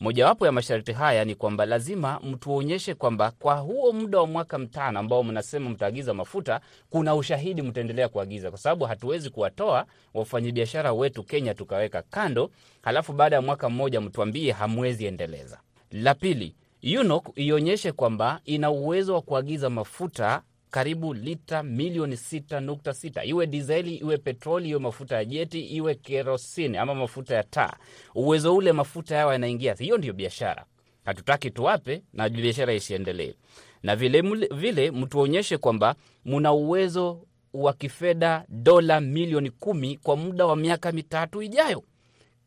Mojawapo 0.00 0.47
ya 0.47 0.52
masharti 0.52 0.93
haya 0.93 1.25
ni 1.25 1.35
kwamba 1.35 1.67
lazima 1.67 2.21
mtuonyeshe 2.23 2.95
kwamba 2.95 3.31
kwa 3.31 3.55
huo 3.55 3.93
muda 3.93 4.19
wa 4.19 4.26
mwaka 4.26 4.59
mtano 4.59 4.99
ambao 4.99 5.23
mnasema 5.23 5.71
mtaagiza 5.71 6.14
mafuta, 6.14 6.61
kuna 6.90 7.14
ushahidi 7.14 7.62
mtaendelea 7.62 8.09
kuagiza, 8.09 8.50
kwa 8.50 8.59
sababu 8.59 8.85
hatuwezi 8.85 9.31
kuwatoa 9.31 9.87
wafanyabiashara 10.14 10.93
wetu 10.93 11.23
Kenya 11.23 11.55
tukaweka 11.55 12.02
kando, 12.02 12.50
halafu 12.83 13.12
baada 13.12 13.37
ya 13.37 13.43
mwaka 13.43 13.69
mmoja 13.71 14.00
mtuambie 14.00 14.52
hamwezi 14.52 15.07
endeleza. 15.07 15.61
La 15.93 16.14
pili, 16.14 16.55
UNOC 17.00 17.28
ionyeshe 17.38 17.93
kwamba 17.93 18.40
ina 18.45 18.71
uwezo 18.71 19.14
wa 19.14 19.23
kuagiza 19.23 19.71
mafuta 19.71 20.43
karibu 20.71 21.15
lita 21.15 21.63
milioni 21.63 22.15
6.6 22.15 23.29
iwe 23.29 23.47
dizeli 23.47 23.95
iwe 23.97 24.17
petroli 24.19 24.69
iwe 24.69 24.79
mafuta 24.81 25.17
ya 25.17 25.25
jeti 25.25 25.61
iwe 25.61 25.95
kerosini 25.95 26.77
ama 26.79 26.95
mafuta 26.95 27.35
ya 27.35 27.43
taa. 27.43 27.73
Uwezo 28.15 28.57
ule 28.57 28.73
mafuta 28.73 29.17
yao 29.17 29.33
yanaingia, 29.33 29.75
hiyo 29.75 29.99
ndio 29.99 30.13
biashara. 30.13 30.65
Hatutaki 31.05 31.51
tuwape 31.51 32.03
na 32.13 32.29
biashara 32.29 32.75
isiendelee, 32.75 33.35
na 33.83 33.97
vile 33.97 34.21
vile 34.55 34.91
mtuonyeshe 34.91 35.59
kwamba 35.59 35.95
muna 36.25 36.53
uwezo 36.53 37.23
wa 37.55 37.73
kifedha 37.73 38.45
dola 38.49 39.01
milioni 39.01 39.51
kumi 39.51 39.97
kwa 39.97 40.17
muda 40.17 40.47
wa 40.47 40.57
miaka 40.57 40.93
mitatu 40.93 41.43
ijayo. 41.43 41.83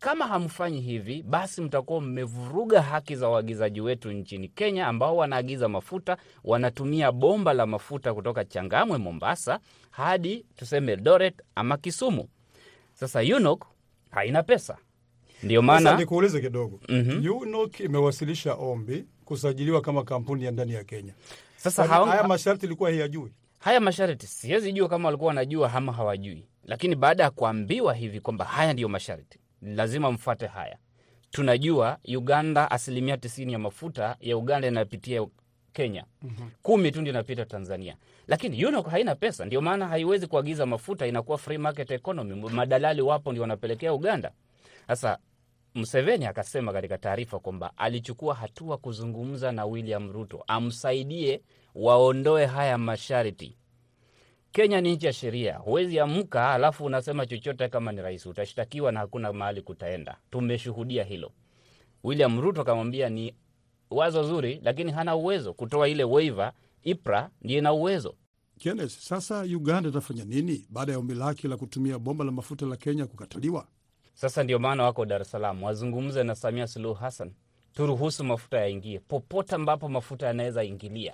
Kama 0.01 0.27
hamfanyi 0.27 0.81
hivi, 0.81 1.23
basi 1.23 1.61
mtakuwa 1.61 2.01
mmevuruga 2.01 2.81
haki 2.81 3.15
za 3.15 3.29
waagizaji 3.29 3.81
wetu 3.81 4.11
nchini 4.11 4.47
Kenya 4.47 4.87
ambao 4.87 5.17
wanaagiza 5.17 5.69
mafuta, 5.69 6.17
wanatumia 6.43 7.11
bomba 7.11 7.53
la 7.53 7.65
mafuta 7.65 8.13
kutoka 8.13 8.45
Changamwe, 8.45 8.97
Mombasa 8.97 9.59
hadi 9.91 10.45
tuseme 10.55 10.91
Eldoret 10.91 11.35
ama 11.55 11.77
Kisumu. 11.77 12.27
Sasa 12.93 13.19
UNOC 13.19 13.65
haina 14.11 14.43
pesa, 14.43 14.77
ndio 15.43 15.61
maana 15.61 15.97
nikuulize 15.97 16.41
kidogo. 16.41 16.79
Mhm. 16.89 17.29
UNOC 17.31 17.79
imewasilisha 17.79 18.53
ombi 18.53 19.05
kusajiliwa 19.25 19.81
kama 19.81 20.03
kampuni 20.03 20.43
ya 20.45 20.51
ndani 20.51 20.73
ya 20.73 20.83
Kenya. 20.83 21.13
sasa 21.57 21.83
hawa- 21.87 22.07
haya 22.09 22.23
masharti 22.27 22.65
ilikuwa 22.65 22.89
hiyajui. 22.89 23.31
haya 23.59 23.79
masharti 23.79 24.27
siwezi 24.27 24.73
jua 24.73 24.89
kama 24.89 25.07
walikuwa 25.07 25.27
wanajua 25.27 25.73
ama 25.73 25.91
hawajui, 25.93 26.47
lakini 26.65 26.95
baada 26.95 27.23
ya 27.23 27.29
kuambiwa 27.31 27.93
hivi 27.93 28.19
kwamba 28.19 28.45
haya 28.45 28.73
ndiyo 28.73 28.89
masharti, 28.89 29.39
lazima 29.61 30.11
mfuate 30.11 30.47
haya. 30.47 30.77
Tunajua 31.31 31.97
Uganda, 32.17 32.71
asilimia 32.71 33.17
tisini 33.17 33.53
ya 33.53 33.59
mafuta 33.59 34.15
ya 34.19 34.37
Uganda 34.37 34.67
inapitia 34.67 35.27
Kenya, 35.73 36.05
kumi 36.61 36.91
tu 36.91 37.01
ndio 37.01 37.13
inapita 37.13 37.45
Tanzania, 37.45 37.95
lakini 38.27 38.65
UNOC 38.65 38.87
haina 38.87 39.15
pesa, 39.15 39.45
ndio 39.45 39.61
maana 39.61 39.87
haiwezi 39.87 40.27
kuagiza 40.27 40.65
mafuta, 40.65 41.07
inakuwa 41.07 41.37
free 41.37 41.57
market 41.57 41.91
economy. 41.91 42.49
Madalali 42.49 43.01
wapo 43.01 43.31
ndio 43.31 43.41
wanapelekea 43.41 43.93
Uganda. 43.93 44.31
Sasa 44.87 45.17
Museveni 45.75 46.25
akasema 46.25 46.73
katika 46.73 46.97
taarifa 46.97 47.39
kwamba 47.39 47.71
alichukua 47.77 48.35
hatua 48.35 48.77
kuzungumza 48.77 49.51
na 49.51 49.65
William 49.65 50.11
Ruto 50.11 50.43
amsaidie 50.47 51.41
waondoe 51.75 52.45
haya 52.45 52.77
masharti. 52.77 53.57
Kenya 54.51 54.81
ni 54.81 54.95
nchi 54.95 55.05
ya 55.05 55.13
sheria, 55.13 55.57
huwezi 55.57 55.99
amka 55.99 56.51
alafu 56.53 56.85
unasema 56.85 57.25
chochote 57.25 57.69
kama 57.69 57.91
ni 57.91 58.01
rais, 58.01 58.25
utashtakiwa 58.25 58.91
na 58.91 58.99
hakuna 58.99 59.33
mahali 59.33 59.61
kutaenda. 59.61 60.17
Tumeshuhudia 60.31 61.03
hilo. 61.03 61.31
William 62.03 62.41
Ruto 62.41 62.61
akamwambia 62.61 63.09
ni 63.09 63.35
wazo 63.89 64.23
zuri, 64.23 64.59
lakini 64.63 64.91
hana 64.91 65.15
uwezo 65.15 65.53
kutoa 65.53 65.87
ile 65.89 66.03
waiver. 66.03 66.53
IPRA 66.83 67.29
ndiye 67.41 67.59
ina 67.59 67.73
uwezo. 67.73 68.15
Kenneth, 68.59 68.89
sasa 68.91 69.41
Uganda 69.41 69.89
itafanya 69.89 70.25
nini 70.25 70.65
baada 70.69 70.91
ya 70.91 70.97
ombi 70.99 71.13
lake 71.13 71.47
la 71.47 71.57
kutumia 71.57 71.99
bomba 71.99 72.25
la 72.25 72.31
mafuta 72.31 72.65
la 72.65 72.75
Kenya 72.77 73.05
kukataliwa? 73.05 73.67
Sasa 74.13 74.43
ndio 74.43 74.59
maana 74.59 74.83
wako 74.83 75.05
Dar 75.05 75.21
es 75.21 75.31
Salaam, 75.31 75.63
wazungumze 75.63 76.23
na 76.23 76.35
Samia 76.35 76.67
Suluhu 76.67 76.93
Hassan, 76.95 77.33
turuhusu 77.73 78.23
mafuta 78.23 78.57
yaingie 78.59 78.99
popote 78.99 79.55
ambapo 79.55 79.89
mafuta 79.89 80.27
yanaweza 80.27 80.63
ingilia, 80.63 81.13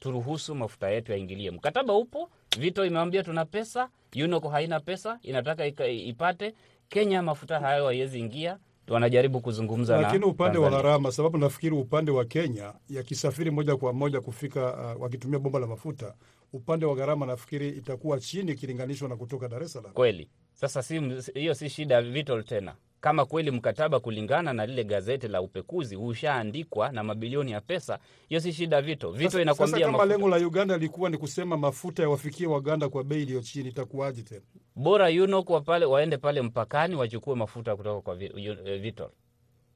turuhusu 0.00 0.54
mafuta 0.54 0.90
yetu 0.90 1.12
yaingilie. 1.12 1.50
Mkataba 1.50 1.94
upo, 1.94 2.30
Vito 2.58 2.84
imewambia 2.86 3.22
tuna 3.22 3.44
pesa, 3.44 3.88
UNOCO 4.24 4.48
haina 4.48 4.80
pesa, 4.80 5.18
inataka 5.22 5.66
ipate 5.86 6.54
Kenya 6.88 7.22
mafuta 7.22 7.60
hayo 7.60 7.86
haiwezi 7.86 8.20
ingia, 8.20 8.58
wanajaribu 8.88 9.40
kuzungumza 9.40 9.96
na 9.96 10.02
Lakini 10.02 10.24
upande 10.24 10.58
wa 10.58 10.70
gharama, 10.70 11.12
sababu 11.12 11.38
nafikiri 11.38 11.76
upande 11.76 12.10
wa 12.10 12.24
Kenya 12.24 12.72
yakisafiri 12.88 13.50
moja 13.50 13.76
kwa 13.76 13.92
moja 13.92 14.20
kufika 14.20 14.94
uh, 14.96 15.02
wakitumia 15.02 15.38
bomba 15.38 15.58
la 15.58 15.66
mafuta, 15.66 16.14
upande 16.52 16.86
wa 16.86 16.94
gharama 16.94 17.26
nafikiri 17.26 17.68
itakuwa 17.68 18.20
chini 18.20 18.52
ikilinganishwa 18.52 19.08
na 19.08 19.16
kutoka 19.16 19.48
Dar 19.48 19.62
es 19.62 19.72
Salaam. 19.72 19.92
kweli. 19.92 20.28
Sasa 20.52 20.82
si 20.82 21.00
hiyo 21.34 21.54
si 21.54 21.68
shida 21.70 22.02
Vitol 22.02 22.44
tena. 22.44 22.74
Kama 23.00 23.24
kweli 23.24 23.50
mkataba 23.50 24.00
kulingana 24.00 24.52
na 24.52 24.66
lile 24.66 24.84
gazeti 24.84 25.28
la 25.28 25.42
upekuzi 25.42 25.96
ushaandikwa 25.96 26.92
na 26.92 27.02
mabilioni 27.04 27.50
ya 27.50 27.60
pesa, 27.60 27.98
hiyo 28.28 28.40
si 28.40 28.52
shida 28.52 28.82
Vito. 28.82 29.10
Vito 29.10 29.42
inakwambia 29.42 29.86
kama 29.86 30.04
lengo 30.04 30.28
la 30.28 30.36
Uganda 30.36 30.74
lilikuwa 30.76 31.10
ni 31.10 31.18
kusema 31.18 31.56
mafuta 31.56 32.02
yawafikie 32.02 32.46
Waganda 32.46 32.88
kwa 32.88 33.04
bei 33.04 33.22
iliyo 33.22 33.40
chini, 33.42 33.68
itakuwaje 33.68 34.22
tena? 34.22 34.40
bora 34.76 35.06
UNOC 35.08 35.50
wa 35.50 35.60
pale 35.60 35.84
waende 35.86 36.16
pale 36.16 36.42
mpakani 36.42 36.94
wachukue 36.96 37.34
mafuta 37.34 37.76
kutoka 37.76 38.00
kwa 38.00 38.14
Vi- 38.16 38.32
Yu- 38.44 38.68
eh. 38.68 38.94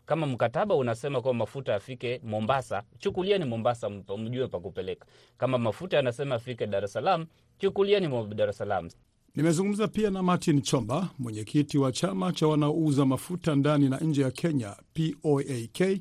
Kama 0.06 0.26
mkataba 0.26 0.74
unasema 0.74 1.20
kwamba 1.22 1.38
mafuta 1.44 1.72
yafike 1.72 2.20
Mombasa, 2.24 2.82
chukulieni 2.98 3.44
Mombasa, 3.44 3.90
mjue 4.18 4.48
pa 4.48 4.60
kupeleka. 4.60 5.06
Kama 5.38 5.58
mafuta 5.58 5.96
yanasema 5.96 6.34
afike 6.34 6.66
Dar 6.66 6.84
es 6.84 6.92
Salaam, 6.92 7.26
chukulieni 7.58 8.34
Dar 8.34 8.48
es 8.48 8.58
Salaam. 8.58 8.88
Nimezungumza 9.36 9.88
pia 9.88 10.10
na 10.10 10.22
Martin 10.22 10.62
Chomba, 10.62 11.08
mwenyekiti 11.18 11.78
wa 11.78 11.92
chama 11.92 12.32
cha 12.32 12.46
wanaouza 12.46 13.04
mafuta 13.04 13.54
ndani 13.54 13.88
na 13.88 13.98
nje 13.98 14.22
ya 14.22 14.30
Kenya, 14.30 14.76
POAK. 14.94 16.00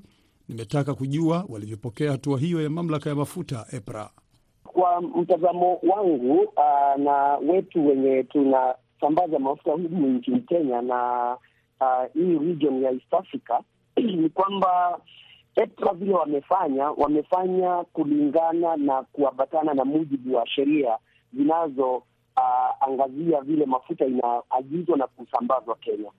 Nimetaka 0.50 0.94
kujua 0.96 1.46
walivyopokea 1.50 2.12
hatua 2.12 2.40
hiyo 2.40 2.62
ya 2.64 2.70
mamlaka 2.70 3.10
ya 3.10 3.16
mafuta 3.16 3.66
EPRA. 3.72 4.10
Kwa 4.64 5.02
mtazamo 5.02 5.80
wangu 5.84 6.40
uh, 6.42 7.04
na 7.04 7.38
wetu 7.38 7.88
wenye 7.88 8.24
tunasambaza 8.24 9.40
mafuta 9.40 9.72
humu 9.72 10.08
nchini 10.08 10.42
Kenya 10.42 10.82
na 10.82 11.32
uh, 11.82 12.14
hii 12.14 12.38
region 12.40 12.82
ya 12.84 12.92
East 12.92 13.14
Africa 13.14 13.60
ni 14.22 14.30
kwamba 14.30 15.00
EPRA 15.56 15.94
vile 15.94 16.14
wamefanya 16.14 16.92
wamefanya 16.92 17.84
kulingana 17.94 18.76
na 18.78 19.04
kuambatana 19.04 19.74
na 19.74 19.86
mujibu 19.86 20.36
wa 20.36 20.48
sheria 20.48 20.98
zinazo 21.34 22.04
uh, 22.84 22.88
angazia 22.90 23.42
vile 23.42 23.66
mafuta 23.66 24.06
inaagizwa 24.06 24.98
na 24.98 25.08
kusambazwa 25.08 25.76
Kenya 25.76 26.12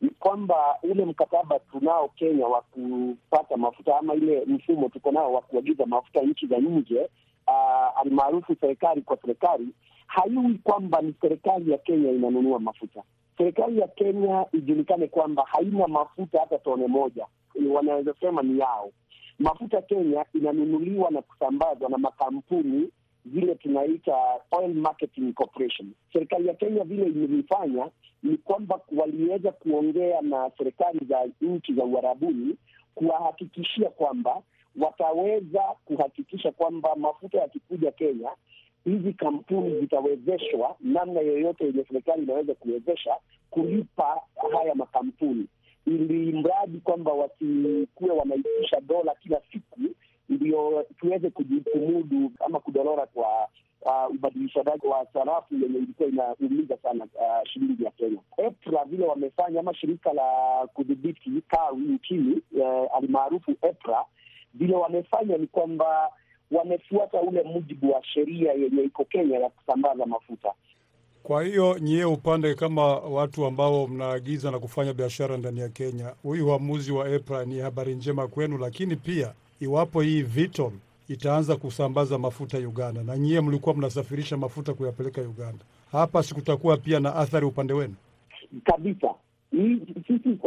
ni 0.00 0.10
kwamba 0.10 0.78
ule 0.82 1.04
mkataba 1.04 1.58
tunao 1.58 2.08
Kenya 2.08 2.46
wa 2.46 2.60
kupata 2.60 3.56
mafuta 3.56 3.98
ama 3.98 4.14
ile 4.14 4.44
mfumo 4.46 4.88
tuko 4.88 5.12
nao 5.12 5.32
wa 5.32 5.40
kuagiza 5.40 5.86
mafuta 5.86 6.20
nchi 6.20 6.46
za 6.46 6.58
nje 6.58 7.08
uh, 7.46 8.00
almaarufu 8.00 8.56
serikali 8.60 9.02
kwa 9.02 9.16
serikali, 9.16 9.68
haiwi 10.06 10.54
kwamba 10.64 11.00
ni 11.02 11.14
serikali 11.20 11.70
ya 11.72 11.78
Kenya 11.78 12.10
inanunua 12.10 12.58
mafuta. 12.60 13.02
Serikali 13.38 13.78
ya 13.80 13.88
Kenya 13.88 14.46
ijulikane 14.52 15.06
kwamba 15.06 15.44
haina 15.46 15.88
mafuta 15.88 16.40
hata 16.40 16.58
tone 16.58 16.86
moja, 16.86 17.26
wanaweza 17.72 18.14
sema 18.20 18.42
ni 18.42 18.58
yao. 18.58 18.90
Mafuta 19.38 19.82
Kenya 19.82 20.24
inanunuliwa 20.34 21.10
na 21.10 21.22
kusambazwa 21.22 21.88
na 21.90 21.98
makampuni 21.98 22.88
zile 23.26 23.54
tunaita 23.54 24.14
Oil 24.50 24.74
Marketing 24.74 25.32
Corporation. 25.32 25.92
Serikali 26.12 26.48
ya 26.48 26.54
Kenya 26.54 26.84
vile 26.84 27.06
imelifanya 27.06 27.88
ni 28.22 28.36
kwamba 28.36 28.80
waliweza 28.96 29.52
kuongea 29.52 30.20
na 30.20 30.50
serikali 30.58 31.06
za 31.08 31.28
nchi 31.40 31.74
za 31.74 31.84
uharabuni 31.84 32.56
kuwahakikishia 32.94 33.88
kwamba 33.90 34.42
wataweza 34.80 35.62
kuhakikisha 35.84 36.52
kwamba 36.52 36.96
mafuta 36.96 37.38
yakikuja 37.38 37.90
Kenya, 37.92 38.30
hizi 38.84 39.12
kampuni 39.12 39.80
zitawezeshwa 39.80 40.76
namna 40.80 41.20
yoyote 41.20 41.64
yenye 41.64 41.84
serikali 41.88 42.22
inaweza 42.22 42.54
kuwezesha 42.54 43.16
kulipa 43.50 44.20
haya 44.52 44.74
makampuni, 44.74 45.46
ili 45.86 46.32
mradi 46.32 46.78
kwamba 46.78 47.12
wasikuwe 47.12 48.10
wanaitisha 48.10 48.80
dola 48.80 49.14
kila 49.14 49.40
siku 49.52 49.80
ndio 50.30 50.84
tuweze 50.98 51.30
kumudu 51.30 52.32
ama 52.46 52.60
kudorora 52.60 53.06
kwa 53.06 53.48
uh, 53.82 54.14
ubadilishaji 54.14 54.86
wa 54.86 55.06
sarafu 55.12 55.54
yenye 55.54 55.78
ilikuwa 55.78 56.08
inaumiza 56.08 56.76
sana 56.82 57.04
uh, 57.04 57.48
shilingi 57.52 57.84
ya 57.84 57.90
Kenya. 57.90 58.18
EPRA 58.36 58.84
vile 58.84 59.06
wamefanya 59.06 59.60
ama 59.60 59.74
shirika 59.74 60.12
la 60.12 60.22
kudhibiti 60.74 61.30
kawi 61.48 61.80
nchini 61.80 62.42
uh, 62.52 62.96
alimaarufu 62.96 63.50
EPRA 63.62 64.04
vile 64.54 64.76
wamefanya 64.76 65.36
ni 65.36 65.46
kwamba 65.46 66.10
wamefuata 66.50 67.20
ule 67.20 67.42
mujibu 67.42 67.92
wa 67.92 68.04
sheria 68.04 68.52
yenye 68.52 68.82
iko 68.82 69.04
Kenya 69.04 69.38
ya 69.38 69.48
kusambaza 69.50 70.06
mafuta. 70.06 70.52
Kwa 71.22 71.44
hiyo 71.44 71.78
nyie 71.78 72.04
upande 72.04 72.54
kama 72.54 72.82
watu 72.98 73.46
ambao 73.46 73.86
mnaagiza 73.86 74.50
na 74.50 74.58
kufanya 74.58 74.92
biashara 74.92 75.36
ndani 75.36 75.60
ya 75.60 75.68
Kenya, 75.68 76.14
huyu 76.22 76.46
uamuzi 76.48 76.92
wa 76.92 77.08
EPRA 77.10 77.44
ni 77.44 77.58
habari 77.58 77.94
njema 77.94 78.28
kwenu, 78.28 78.58
lakini 78.58 78.96
pia 78.96 79.32
iwapo 79.60 80.00
hii 80.00 80.22
Vitol 80.22 80.72
itaanza 81.08 81.56
kusambaza 81.56 82.18
mafuta 82.18 82.58
Uganda 82.58 83.02
na 83.02 83.18
nyie 83.18 83.40
mlikuwa 83.40 83.74
mnasafirisha 83.74 84.36
mafuta 84.36 84.74
kuyapeleka 84.74 85.20
Uganda, 85.20 85.64
hapa 85.92 86.22
sikutakuwa 86.22 86.76
pia 86.76 87.00
na 87.00 87.16
athari 87.16 87.46
upande 87.46 87.72
wenu? 87.72 87.94
kabisa 88.64 89.14
sisi 90.06 90.38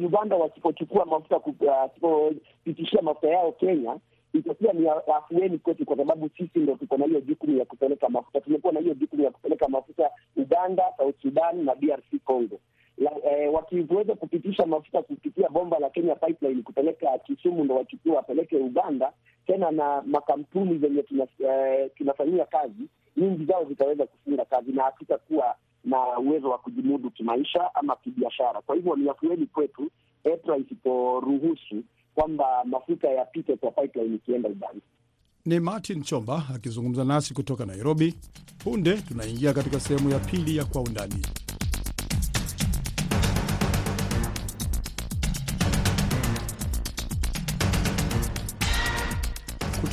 Uganda 0.00 0.36
wasipochukua 0.36 1.04
mafuta, 1.06 1.40
wasipopitishia 1.70 3.02
mafuta 3.02 3.28
yao 3.28 3.52
Kenya 3.52 3.96
itakuwa 4.34 4.72
ni 4.72 4.88
afueni 4.88 5.58
kwetu, 5.58 5.84
kwa 5.84 5.96
sababu 5.96 6.30
sisi 6.38 6.58
ndo 6.58 6.74
tuko 6.76 6.96
na 6.96 7.04
hiyo 7.06 7.20
jukumu 7.20 7.58
ya 7.58 7.64
kupeleka 7.64 8.08
mafuta. 8.08 8.40
Tumekuwa 8.40 8.72
na 8.72 8.80
hiyo 8.80 8.94
jukumu 8.94 9.22
ya 9.22 9.30
kupeleka 9.30 9.68
mafuta 9.68 10.10
Uganda, 10.36 10.82
South 10.96 11.22
Sudan 11.22 11.64
na 11.64 11.74
DRC 11.74 12.18
Congo. 12.24 12.60
Eh, 12.98 13.52
wakiweza 13.54 14.14
kupitisha 14.14 14.66
mafuta 14.66 15.02
kupitia 15.02 15.48
bomba 15.48 15.78
la 15.78 15.90
Kenya 15.90 16.14
Pipeline 16.14 16.62
kupeleka 16.62 17.18
Kisumu, 17.18 17.64
ndo 17.64 17.74
wachukua 17.74 18.14
wapeleke 18.16 18.56
Uganda 18.56 19.12
tena, 19.46 19.70
na 19.70 20.02
makampuni 20.06 20.78
zenye 20.78 21.02
tunafanyia 21.96 22.42
eh, 22.42 22.48
kazi 22.50 22.88
nyingi 23.16 23.44
zao 23.44 23.64
zitaweza 23.64 24.06
kufunga 24.06 24.44
kazi 24.44 24.72
na 24.72 24.82
hatutakuwa 24.82 25.54
na 25.84 26.18
uwezo 26.18 26.50
wa 26.50 26.58
kujimudu 26.58 27.10
kimaisha 27.10 27.74
ama 27.74 27.96
kibiashara. 27.96 28.60
Kwa 28.60 28.74
hivyo 28.76 28.96
ni 28.96 29.08
afueni 29.08 29.46
kwetu 29.46 29.90
EPRA 30.24 30.56
isiporuhusu 30.56 31.82
kwamba 32.14 32.64
mafuta 32.64 33.08
yapite 33.08 33.56
kwa 33.56 33.70
pipeline 33.70 34.14
ikienda 34.16 34.48
Uganda. 34.48 34.80
Ni 35.46 35.60
Martin 35.60 36.02
Chomba 36.02 36.42
akizungumza 36.54 37.04
nasi 37.04 37.34
kutoka 37.34 37.66
Nairobi. 37.66 38.14
Punde 38.58 38.94
tunaingia 39.02 39.52
katika 39.52 39.80
sehemu 39.80 40.10
ya 40.10 40.18
pili 40.18 40.56
ya 40.56 40.64
Kwa 40.64 40.82
Undani. 40.82 41.26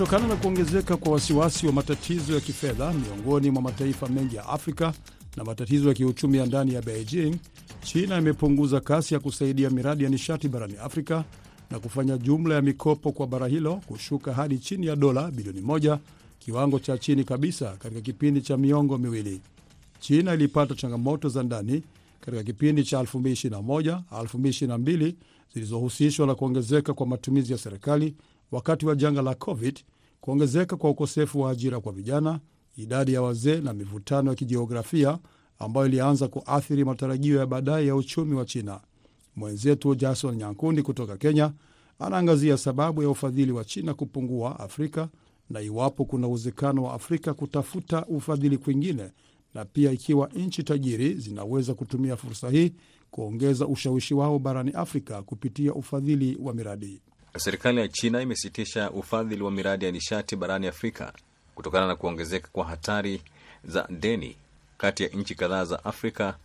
Kutokana 0.02 0.28
na 0.28 0.36
kuongezeka 0.36 0.98
kwa 0.98 1.12
wasiwasi 1.12 1.68
wa 1.68 1.74
matatizo 1.74 2.34
ya 2.34 2.40
kifedha 2.42 2.94
miongoni 2.94 3.52
mwa 3.52 3.62
mataifa 3.62 4.08
mengi 4.08 4.36
ya 4.36 4.46
Afrika 4.50 4.94
na 5.38 5.44
matatizo 5.44 5.88
ya 5.90 5.94
kiuchumi 5.94 6.38
ya 6.38 6.46
ndani 6.46 6.74
ya 6.74 6.82
Beijing, 6.82 7.36
China 7.84 8.18
imepunguza 8.18 8.80
kasi 8.80 9.14
ya 9.14 9.20
kusaidia 9.20 9.70
miradi 9.70 10.04
ya 10.04 10.10
nishati 10.10 10.48
barani 10.48 10.74
Afrika 10.84 11.24
na 11.72 11.80
kufanya 11.80 12.18
jumla 12.18 12.56
ya 12.56 12.62
mikopo 12.62 13.12
kwa 13.12 13.28
bara 13.28 13.48
hilo 13.48 13.76
kushuka 13.76 14.34
hadi 14.34 14.58
chini 14.60 14.86
ya 14.88 14.96
dola 14.96 15.32
bilioni 15.32 15.62
moja, 15.62 16.00
kiwango 16.40 16.80
cha 16.80 16.98
chini 16.98 17.24
kabisa 17.24 17.72
katika 17.80 18.02
kipindi 18.02 18.42
cha 18.42 18.58
miongo 18.58 18.98
miwili. 18.98 19.42
China 20.00 20.34
ilipata 20.34 20.76
changamoto 20.76 21.30
za 21.30 21.44
ndani 21.44 21.84
katika 22.22 22.44
kipindi 22.44 22.84
cha 22.84 23.02
2021-2022 23.02 25.14
zilizohusishwa 25.54 26.28
na 26.28 26.36
kuongezeka 26.36 26.94
kwa 26.94 27.08
matumizi 27.08 27.52
ya 27.52 27.58
serikali 27.58 28.14
wakati 28.52 28.86
wa 28.86 28.96
janga 28.96 29.22
la 29.22 29.36
COVID, 29.36 29.80
kuongezeka 30.22 30.78
kwa 30.78 30.90
ukosefu 30.90 31.42
wa 31.42 31.52
ajira 31.52 31.80
kwa 31.80 31.92
vijana, 31.92 32.40
idadi 32.78 33.14
ya 33.14 33.22
wazee 33.22 33.62
na 33.62 33.74
mivutano 33.74 34.30
ya 34.30 34.36
kijiografia 34.36 35.20
ambayo 35.60 35.86
ilianza 35.88 36.28
kuathiri 36.28 36.86
matarajio 36.86 37.40
ya 37.40 37.46
baadaye 37.46 37.88
ya 37.88 37.96
uchumi 37.96 38.36
wa 38.36 38.46
China. 38.46 38.82
Mwenzetu 39.36 39.96
Jason 39.96 40.36
Nyankundi 40.36 40.82
kutoka 40.82 41.18
Kenya 41.18 41.54
anaangazia 42.00 42.58
sababu 42.58 43.04
ya 43.04 43.10
ufadhili 43.10 43.52
wa 43.52 43.66
China 43.66 43.94
kupungua 43.94 44.60
Afrika 44.60 45.10
na 45.50 45.62
iwapo 45.62 46.06
kuna 46.06 46.28
uwezekano 46.28 46.84
wa 46.84 46.94
Afrika 46.94 47.34
kutafuta 47.34 48.06
ufadhili 48.06 48.58
kwingine, 48.58 49.12
na 49.54 49.66
pia 49.66 49.92
ikiwa 49.92 50.30
nchi 50.36 50.64
tajiri 50.64 51.14
zinaweza 51.14 51.74
kutumia 51.74 52.16
fursa 52.18 52.50
hii 52.50 52.72
kuongeza 53.12 53.68
ushawishi 53.68 54.14
wao 54.14 54.40
barani 54.40 54.72
Afrika 54.72 55.22
kupitia 55.24 55.74
ufadhili 55.74 56.38
wa 56.42 56.54
miradi. 56.54 57.02
Serikali 57.38 57.80
ya 57.82 57.88
China 57.88 58.22
imesitisha 58.22 58.92
ufadhili 58.92 59.44
wa 59.44 59.52
miradi 59.52 59.86
ya 59.86 59.92
nishati 59.92 60.36
barani 60.36 60.68
Afrika 60.68 61.14
kutokana 61.56 61.88
na 61.88 61.96
kuongezeka 61.96 62.48
kwa 62.52 62.66
hatari 62.66 63.22
za 63.64 63.88
deni 63.90 64.38
kati 64.78 65.04
ya 65.04 65.10
nchi 65.10 65.36
kadhaa 65.36 65.66
za 65.66 65.86
Afrika 65.86 66.38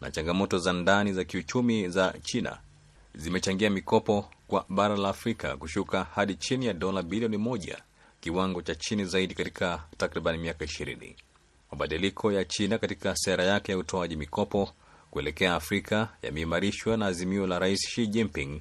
na 0.00 0.10
changamoto 0.10 0.58
za 0.58 0.72
ndani 0.72 1.12
za 1.12 1.24
kiuchumi 1.24 1.88
za 1.88 2.14
China 2.22 2.58
zimechangia 3.14 3.70
mikopo 3.70 4.28
kwa 4.48 4.64
bara 4.68 4.96
la 4.96 5.08
Afrika 5.08 5.56
kushuka 5.56 6.04
hadi 6.04 6.34
chini 6.34 6.66
ya 6.66 6.72
dola 6.72 7.02
bilioni 7.02 7.36
moja, 7.36 7.78
kiwango 8.20 8.62
cha 8.62 8.74
chini 8.74 9.04
zaidi 9.04 9.34
katika 9.34 9.82
takriban 9.96 10.38
miaka 10.38 10.64
ishirini. 10.64 11.16
Mabadiliko 11.72 12.32
ya 12.32 12.44
China 12.44 12.78
katika 12.78 13.16
sera 13.16 13.44
yake 13.44 13.72
ya 13.72 13.78
utoaji 13.78 14.16
mikopo 14.16 14.70
kuelekea 15.10 15.54
Afrika 15.54 16.08
yameimarishwa 16.22 16.96
na 16.96 17.06
azimio 17.06 17.46
la 17.46 17.58
Rais 17.58 17.80
Xi 17.94 18.06
Jinping 18.06 18.60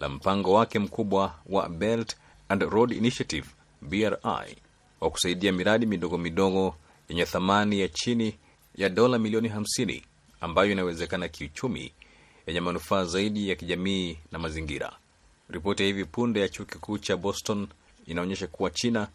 la 0.00 0.08
mpango 0.08 0.52
wake 0.52 0.78
mkubwa 0.78 1.34
wa 1.46 1.68
Belt 1.68 2.16
and 2.48 2.62
Road 2.62 2.92
Initiative 2.96 3.46
BRI 3.82 4.56
wa 5.00 5.10
kusaidia 5.10 5.52
miradi 5.52 5.86
midogo 5.86 6.18
midogo 6.18 6.74
yenye 7.08 7.24
thamani 7.24 7.80
ya 7.80 7.88
chini 7.88 8.34
ya 8.74 8.88
dola 8.88 9.18
milioni 9.18 9.48
50 9.48 10.02
ambayo 10.40 10.72
inawezekana 10.72 11.28
kiuchumi 11.28 11.92
yenye 12.46 12.60
manufaa 12.60 13.04
zaidi 13.04 13.48
ya 13.48 13.54
kijamii 13.56 14.18
na 14.32 14.38
mazingira. 14.38 14.92
Ripoti 15.48 15.82
ya 15.82 15.86
hivi 15.86 16.04
punde 16.04 16.40
ya 16.40 16.48
chuo 16.48 16.64
kikuu 16.66 16.98
cha 16.98 17.16
Boston 17.16 17.68
inaonyesha 18.06 18.46
kuwa 18.46 18.70
China 18.70 19.08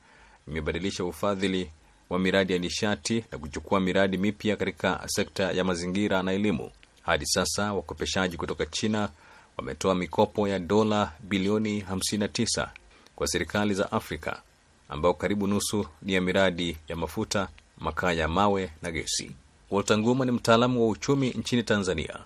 imebadilisha 0.48 1.06
ufadhili 1.06 1.72
wa 2.10 2.20
miradi 2.20 2.54
ya 2.54 2.60
nishati 2.60 3.26
na 3.32 3.38
kuchukua 3.38 3.80
miradi 3.80 4.18
mipya 4.18 4.56
katika 4.56 5.04
sekta 5.08 5.52
ya 5.52 5.64
mazingira 5.64 6.24
na 6.24 6.32
elimu. 6.34 6.72
Hadi 7.02 7.26
sasa 7.26 7.74
wakopeshaji 7.74 8.38
kutoka 8.38 8.66
China 8.66 9.10
wametoa 9.58 9.96
mikopo 9.96 10.48
ya 10.48 10.60
dola 10.60 11.12
bilioni 11.24 11.82
59 11.82 12.68
kwa 13.16 13.28
serikali 13.28 13.74
za 13.74 13.92
Afrika, 13.92 14.42
ambao 14.90 15.14
karibu 15.14 15.48
nusu 15.48 15.86
ni 16.02 16.14
ya 16.14 16.22
miradi 16.22 16.78
ya 16.88 16.96
mafuta, 16.96 17.48
makaa 17.78 18.12
ya 18.12 18.28
mawe 18.28 18.72
na 18.82 18.92
gesi. 18.92 19.32
Walter 19.72 19.98
Nguma 19.98 20.26
ni 20.26 20.32
mtaalamu 20.32 20.82
wa 20.84 20.90
uchumi 20.90 21.30
nchini 21.30 21.64
Tanzania. 21.64 22.20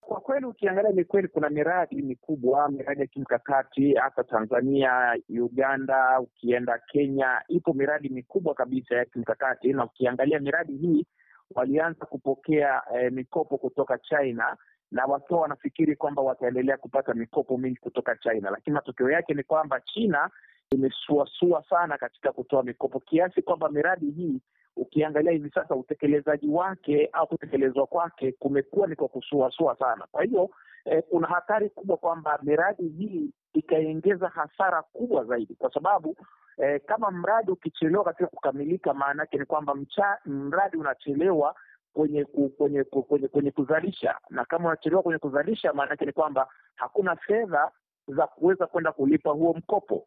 Kwa 0.00 0.20
kweli 0.20 0.46
ukiangalia, 0.46 0.90
ni 0.92 1.04
kweli 1.04 1.28
kuna 1.28 1.50
miradi 1.50 2.02
mikubwa, 2.02 2.68
miradi 2.70 3.00
ya 3.00 3.06
kimkakati 3.06 3.94
hasa 3.94 4.24
Tanzania, 4.24 5.16
Uganda, 5.28 6.20
ukienda 6.20 6.78
Kenya, 6.92 7.42
ipo 7.48 7.72
miradi 7.74 8.08
mikubwa 8.08 8.54
kabisa 8.54 8.96
ya 8.96 9.04
kimkakati, 9.04 9.72
na 9.72 9.84
ukiangalia 9.84 10.38
miradi 10.40 10.76
hii 10.76 11.06
walianza 11.54 12.06
kupokea 12.06 12.82
eh, 12.94 13.12
mikopo 13.12 13.58
kutoka 13.58 13.98
China 13.98 14.56
na 14.90 15.04
wakiwa 15.04 15.40
wanafikiri 15.40 15.96
kwamba 15.96 16.22
wataendelea 16.22 16.76
kupata 16.76 17.14
mikopo 17.14 17.58
mingi 17.58 17.76
kutoka 17.80 18.16
China, 18.16 18.50
lakini 18.50 18.74
matokeo 18.74 19.10
yake 19.10 19.34
ni 19.34 19.42
kwamba 19.42 19.80
China 19.80 20.30
imesuasua 20.70 21.64
sana 21.70 21.98
katika 21.98 22.32
kutoa 22.32 22.62
mikopo 22.62 23.00
kiasi 23.00 23.42
kwamba 23.42 23.68
miradi 23.68 24.10
hii 24.10 24.40
ukiangalia 24.76 25.32
hivi 25.32 25.50
sasa 25.50 25.74
utekelezaji 25.74 26.48
wake 26.48 27.08
au 27.12 27.26
kutekelezwa 27.26 27.86
kwake 27.86 28.32
kumekuwa 28.32 28.86
ni 28.86 28.96
kwa 28.96 29.08
kusuasua 29.08 29.76
sana. 29.78 30.06
Kwa 30.12 30.24
hiyo 30.24 30.50
eh, 30.84 31.02
kuna 31.10 31.28
hatari 31.28 31.70
kubwa 31.70 31.96
kwamba 31.96 32.38
miradi 32.42 32.88
hii 32.88 33.30
ikaongeza 33.54 34.28
hasara 34.28 34.82
kubwa 34.82 35.24
zaidi, 35.24 35.54
kwa 35.54 35.72
sababu 35.74 36.16
eh, 36.58 36.80
kama 36.86 37.10
mradi 37.10 37.50
ukichelewa 37.50 38.04
katika 38.04 38.26
kukamilika, 38.26 38.94
maana 38.94 39.22
yake 39.22 39.38
ni 39.38 39.44
kwamba 39.44 39.76
mradi 40.26 40.76
unachelewa 40.76 41.54
kwenye 41.92 42.24
kwenye 42.24 42.84
kwenye 42.84 43.28
kwenye 43.28 43.50
kuzalisha, 43.50 44.18
na 44.30 44.44
kama 44.44 44.68
unachelewa 44.68 45.02
kwenye 45.02 45.18
kuzalisha, 45.18 45.72
maana 45.72 45.90
yake 45.90 46.04
ni 46.06 46.12
kwamba 46.12 46.48
hakuna 46.74 47.16
fedha 47.16 47.70
za 48.08 48.26
kuweza 48.26 48.66
kwenda 48.66 48.92
kulipa 48.92 49.30
huo 49.30 49.54
mkopo. 49.54 50.06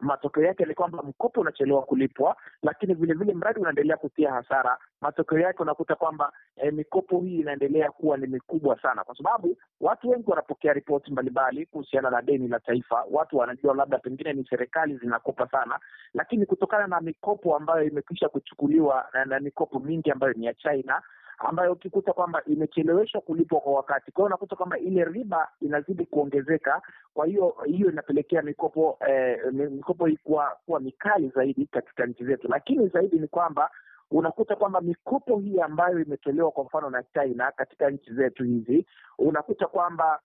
Matokeo 0.00 0.44
yake 0.44 0.64
ni 0.64 0.74
kwamba 0.74 1.02
mkopo 1.02 1.40
unachelewa 1.40 1.82
kulipwa, 1.82 2.36
lakini 2.62 2.94
vilevile 2.94 3.34
mradi 3.34 3.60
unaendelea 3.60 3.96
kutia 3.96 4.32
hasara. 4.32 4.78
Matokeo 5.00 5.38
yake 5.38 5.62
unakuta 5.62 5.94
kwamba 5.94 6.32
eh, 6.56 6.72
mikopo 6.72 7.20
hii 7.20 7.40
inaendelea 7.40 7.90
kuwa 7.90 8.16
ni 8.16 8.26
mikubwa 8.26 8.82
sana, 8.82 9.04
kwa 9.04 9.16
sababu 9.16 9.56
watu 9.80 10.10
wengi 10.10 10.30
wanapokea 10.30 10.72
ripoti 10.72 11.12
mbalimbali 11.12 11.66
kuhusiana 11.66 12.10
na 12.10 12.22
deni 12.22 12.48
la 12.48 12.60
taifa. 12.60 13.04
Watu 13.10 13.36
wanajua 13.38 13.74
labda 13.74 13.98
pengine 13.98 14.32
ni 14.32 14.46
serikali 14.50 14.96
zinakopa 14.96 15.48
sana, 15.48 15.78
lakini 16.14 16.46
kutokana 16.46 16.86
na 16.86 17.00
mikopo 17.00 17.56
ambayo 17.56 17.84
imekwisha 17.84 18.28
kuchukuliwa 18.28 19.06
na, 19.12 19.24
na 19.24 19.40
mikopo 19.40 19.78
mingi 19.80 20.10
ambayo 20.10 20.32
ni 20.32 20.46
ya 20.46 20.54
China 20.54 21.02
ambayo 21.38 21.72
ukikuta 21.72 22.12
kwamba 22.12 22.42
imecheleweshwa 22.44 23.20
kulipwa 23.20 23.60
kwa 23.60 23.72
wakati, 23.72 24.12
kwa 24.12 24.20
hiyo 24.22 24.26
unakuta 24.26 24.56
kwamba 24.56 24.78
ile 24.78 25.04
riba 25.04 25.48
inazidi 25.60 26.06
kuongezeka. 26.06 26.82
Kwa 27.14 27.26
hiyo 27.26 27.56
hiyo 27.66 27.90
inapelekea 27.90 28.42
mikopo 28.42 28.98
eh, 29.08 29.38
mikopo 29.52 30.08
kuwa 30.24 30.56
kuwa 30.66 30.80
mikali 30.80 31.28
zaidi 31.28 31.66
katika 31.66 32.06
nchi 32.06 32.24
zetu, 32.24 32.48
lakini 32.48 32.88
zaidi 32.88 33.18
ni 33.18 33.28
kwamba 33.28 33.70
unakuta 34.10 34.56
kwamba 34.56 34.80
mikopo 34.80 35.38
hii 35.38 35.60
ambayo 35.60 36.00
imetolewa 36.00 36.50
kwa 36.50 36.64
mfano 36.64 36.90
na 36.90 37.02
China 37.02 37.52
katika 37.56 37.90
nchi 37.90 38.14
zetu 38.14 38.44
hizi, 38.44 38.86
unakuta 39.18 39.66
kwamba 39.66 40.20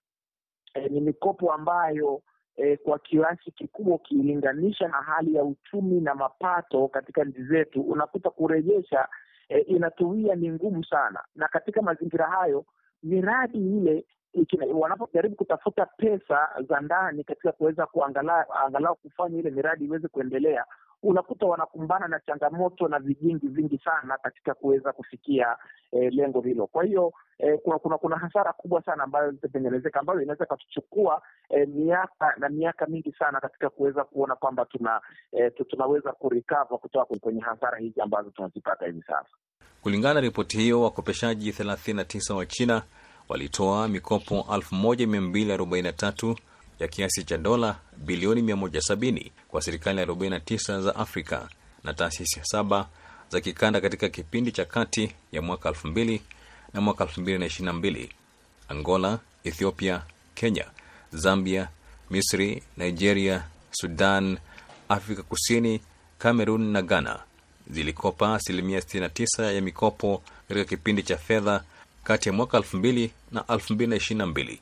eh, 0.73 0.91
ni 0.91 1.01
mikopo 1.01 1.53
ambayo 1.53 2.21
eh, 2.55 2.77
kwa 2.83 2.99
kiasi 2.99 3.51
kikubwa 3.51 3.95
ukilinganisha 3.95 4.87
na 4.87 4.97
hali 4.97 5.35
ya 5.35 5.43
uchumi 5.43 6.01
na 6.01 6.15
mapato 6.15 6.87
katika 6.87 7.23
nchi 7.23 7.43
zetu, 7.43 7.81
unakuta 7.81 8.29
kurejesha 8.29 9.07
E, 9.53 9.59
inatuia 9.59 10.35
ni 10.35 10.51
ngumu 10.51 10.83
sana, 10.83 11.23
na 11.35 11.47
katika 11.47 11.81
mazingira 11.81 12.27
hayo 12.27 12.65
miradi 13.03 13.57
ile 13.77 14.05
wanapojaribu 14.73 15.35
kutafuta 15.35 15.85
pesa 15.85 16.49
za 16.69 16.79
ndani 16.81 17.23
katika 17.23 17.51
kuweza 17.51 17.87
angalau 18.65 18.95
kufanya 18.95 19.39
ile 19.39 19.51
miradi 19.51 19.85
iweze 19.85 20.07
kuendelea, 20.07 20.65
unakuta 21.03 21.45
wanakumbana 21.45 22.07
na 22.07 22.19
changamoto 22.19 22.87
na 22.87 22.99
vijingi 22.99 23.47
vingi 23.47 23.77
sana 23.77 24.17
katika 24.17 24.53
kuweza 24.53 24.93
kufikia 24.93 25.57
eh, 25.91 26.13
lengo 26.13 26.41
hilo. 26.41 26.67
Kwa 26.67 26.83
hiyo 26.83 27.13
eh, 27.39 27.59
kuna, 27.63 27.79
kuna 27.79 27.97
kuna 27.97 28.17
hasara 28.17 28.53
kubwa 28.53 28.81
sana 28.83 29.03
ambayo 29.03 29.31
zitatengenezeka 29.31 29.99
ambayo 29.99 30.21
inaweza 30.21 30.45
ikatuchukua 30.45 31.21
eh, 31.49 31.67
miaka 31.67 32.35
na 32.37 32.49
miaka 32.49 32.85
mingi 32.85 33.11
sana 33.19 33.39
katika 33.39 33.69
kuweza 33.69 34.03
kuona 34.03 34.35
kwamba 34.35 34.65
tuna 34.65 35.01
eh, 35.31 35.51
tunaweza 35.67 36.11
kurikava 36.11 36.77
kutoka 36.77 37.15
kwenye 37.19 37.41
hasara 37.41 37.77
hizi 37.77 38.01
ambazo 38.01 38.29
tunazipata 38.29 38.85
hivi 38.85 39.01
sasa. 39.01 39.29
Kulingana 39.83 40.13
na 40.13 40.19
ripoti 40.21 40.57
hiyo, 40.57 40.81
wakopeshaji 40.81 41.51
39 41.51 42.33
wa 42.33 42.45
China 42.45 42.81
walitoa 43.29 43.87
mikopo 43.87 44.45
1243 44.49 46.35
ya 46.79 46.87
kiasi 46.87 47.23
cha 47.23 47.37
dola 47.37 47.75
bilioni 47.97 48.41
170 48.53 49.31
kwa 49.47 49.61
serikali 49.61 50.01
49 50.05 50.81
za 50.81 50.95
Afrika 50.95 51.49
na 51.83 51.93
taasisi 51.93 52.39
saba 52.43 52.87
za 53.29 53.41
kikanda 53.41 53.81
katika 53.81 54.09
kipindi 54.09 54.51
cha 54.51 54.65
kati 54.65 55.11
ya 55.31 55.41
mwaka 55.41 55.69
2000 55.69 56.19
na 56.73 56.81
mwaka 56.81 57.03
2022. 57.03 58.07
Angola, 58.69 59.19
Ethiopia, 59.43 60.01
Kenya, 60.35 60.65
Zambia, 61.13 61.67
Misri, 62.09 62.63
Nigeria, 62.77 63.43
Sudan, 63.71 64.37
Afrika 64.89 65.23
Kusini, 65.23 65.81
Cameroon 66.17 66.61
na 66.71 66.81
Ghana 66.81 67.19
zilikopa 67.69 68.35
asilimia 68.35 68.79
69 68.79 69.53
ya 69.55 69.61
mikopo 69.61 70.21
katika 70.47 70.65
kipindi 70.65 71.03
cha 71.03 71.17
fedha 71.17 71.63
kati 72.03 72.29
ya 72.29 72.33
mwaka 72.35 72.57
2000 72.57 73.09
na 73.31 73.41
2022. 73.41 74.57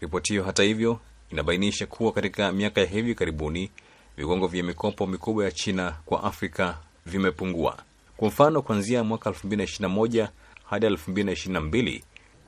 Ripoti 0.00 0.32
hiyo 0.32 0.44
hata 0.44 0.62
hivyo 0.62 1.00
inabainisha 1.32 1.86
kuwa 1.86 2.12
katika 2.12 2.52
miaka 2.52 2.80
ya 2.80 2.86
hivi 2.86 3.14
karibuni 3.14 3.70
viwango 4.16 4.46
vya 4.46 4.62
mikopo 4.64 5.06
mikubwa 5.06 5.44
ya 5.44 5.50
China 5.50 5.96
kwa 6.06 6.24
Afrika 6.24 6.78
vimepungua. 7.06 7.76
Kwa 8.16 8.28
mfano, 8.28 8.62
kuanzia 8.62 9.04
mwaka 9.04 9.30
2021 9.30 10.28
hadi 10.64 10.86
2022 10.86 12.00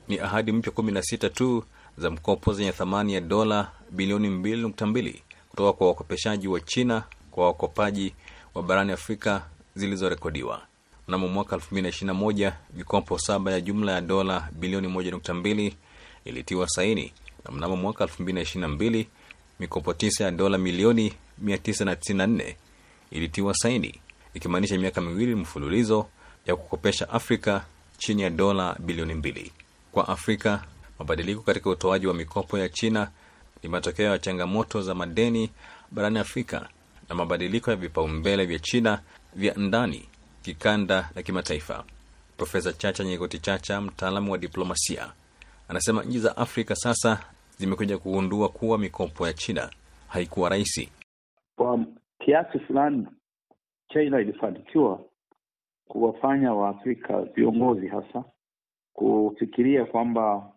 ni 0.09 0.19
ahadi 0.19 0.53
mpya 0.53 0.73
16 0.73 1.31
tu 1.31 1.65
za 1.99 2.11
mkopo 2.11 2.53
zenye 2.53 2.73
thamani 2.73 3.15
ya 3.15 3.21
dola 3.21 3.71
bilioni 3.91 4.29
2.2 4.29 5.15
kutoka 5.51 5.73
kwa 5.73 5.87
wakopeshaji 5.89 6.49
wa 6.49 6.61
China 6.61 7.03
kwa 7.31 7.47
wakopaji 7.47 8.15
wa 8.55 8.63
barani 8.63 8.93
Afrika 8.93 9.43
zilizorekodiwa. 9.75 10.63
Mnamo 11.09 11.29
mwaka 11.29 11.57
2021 11.57 12.53
mikopo 12.75 13.19
saba 13.19 13.53
ya 13.53 13.61
jumla 13.61 13.93
ya 13.93 14.01
dola 14.01 14.49
bilioni 14.53 14.89
1.2 14.89 15.73
ilitiwa 16.25 16.69
saini 16.69 17.13
na 17.45 17.51
mnamo 17.55 17.77
mwaka 17.77 18.05
2022 18.05 19.07
mikopo 19.61 19.95
tisa 19.95 20.25
ya 20.25 20.31
dola 20.31 20.59
milioni 20.59 21.13
994 21.45 22.55
ilitiwa 23.11 23.55
saini, 23.55 24.01
ikimaanisha 24.35 24.79
miaka 24.79 25.01
miwili 25.01 25.35
mfululizo 25.35 26.07
ya 26.47 26.57
kukopesha 26.57 27.09
Afrika 27.11 27.65
chini 27.99 28.23
ya 28.23 28.31
dola 28.31 28.77
bilioni 28.79 29.15
mbili. 29.15 29.53
Kwa 29.93 30.09
Afrika, 30.09 30.65
mabadiliko 30.99 31.43
katika 31.43 31.71
utoaji 31.71 32.07
wa 32.07 32.15
mikopo 32.15 32.59
ya 32.59 32.69
China 32.69 33.11
ni 33.63 33.69
matokeo 33.69 34.11
ya 34.11 34.19
changamoto 34.19 34.83
za 34.83 34.95
madeni 34.95 35.51
barani 35.91 36.19
Afrika 36.19 36.69
na 37.09 37.15
mabadiliko 37.15 37.71
ya 37.71 37.77
vipaumbele 37.77 38.47
vya 38.47 38.59
China 38.59 39.01
vya 39.35 39.55
ndani, 39.55 40.09
kikanda 40.43 41.11
na 41.15 41.23
kimataifa. 41.23 41.85
Profesa 42.37 42.73
Chacha 42.73 43.05
Nyegoti 43.05 43.39
Chacha, 43.39 43.81
mtaalamu 43.81 44.33
wa 44.33 44.39
diplomasia, 44.39 45.13
anasema 45.69 46.03
nchi 46.03 46.19
za 46.19 46.37
Afrika 46.37 46.75
sasa 46.75 47.21
zimekuja 47.59 47.99
kugundua 47.99 48.49
kuwa 48.49 48.79
mikopo 48.79 49.27
ya 49.27 49.33
China 49.33 49.71
haikuwa 50.09 50.49
rahisi. 50.49 50.93
Kwa 51.57 51.85
kiasi 52.19 52.59
fulani, 52.59 53.07
China 53.93 54.21
ilifanikiwa 54.21 55.05
kuwafanya 55.89 56.53
Waafrika 56.55 57.23
viongozi 57.23 57.89
hasa 57.89 58.25
kufikiria 58.93 59.85
kwamba 59.85 60.53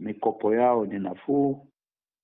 mikopo 0.00 0.54
yao 0.54 0.86
ni 0.86 0.98
nafuu 0.98 1.66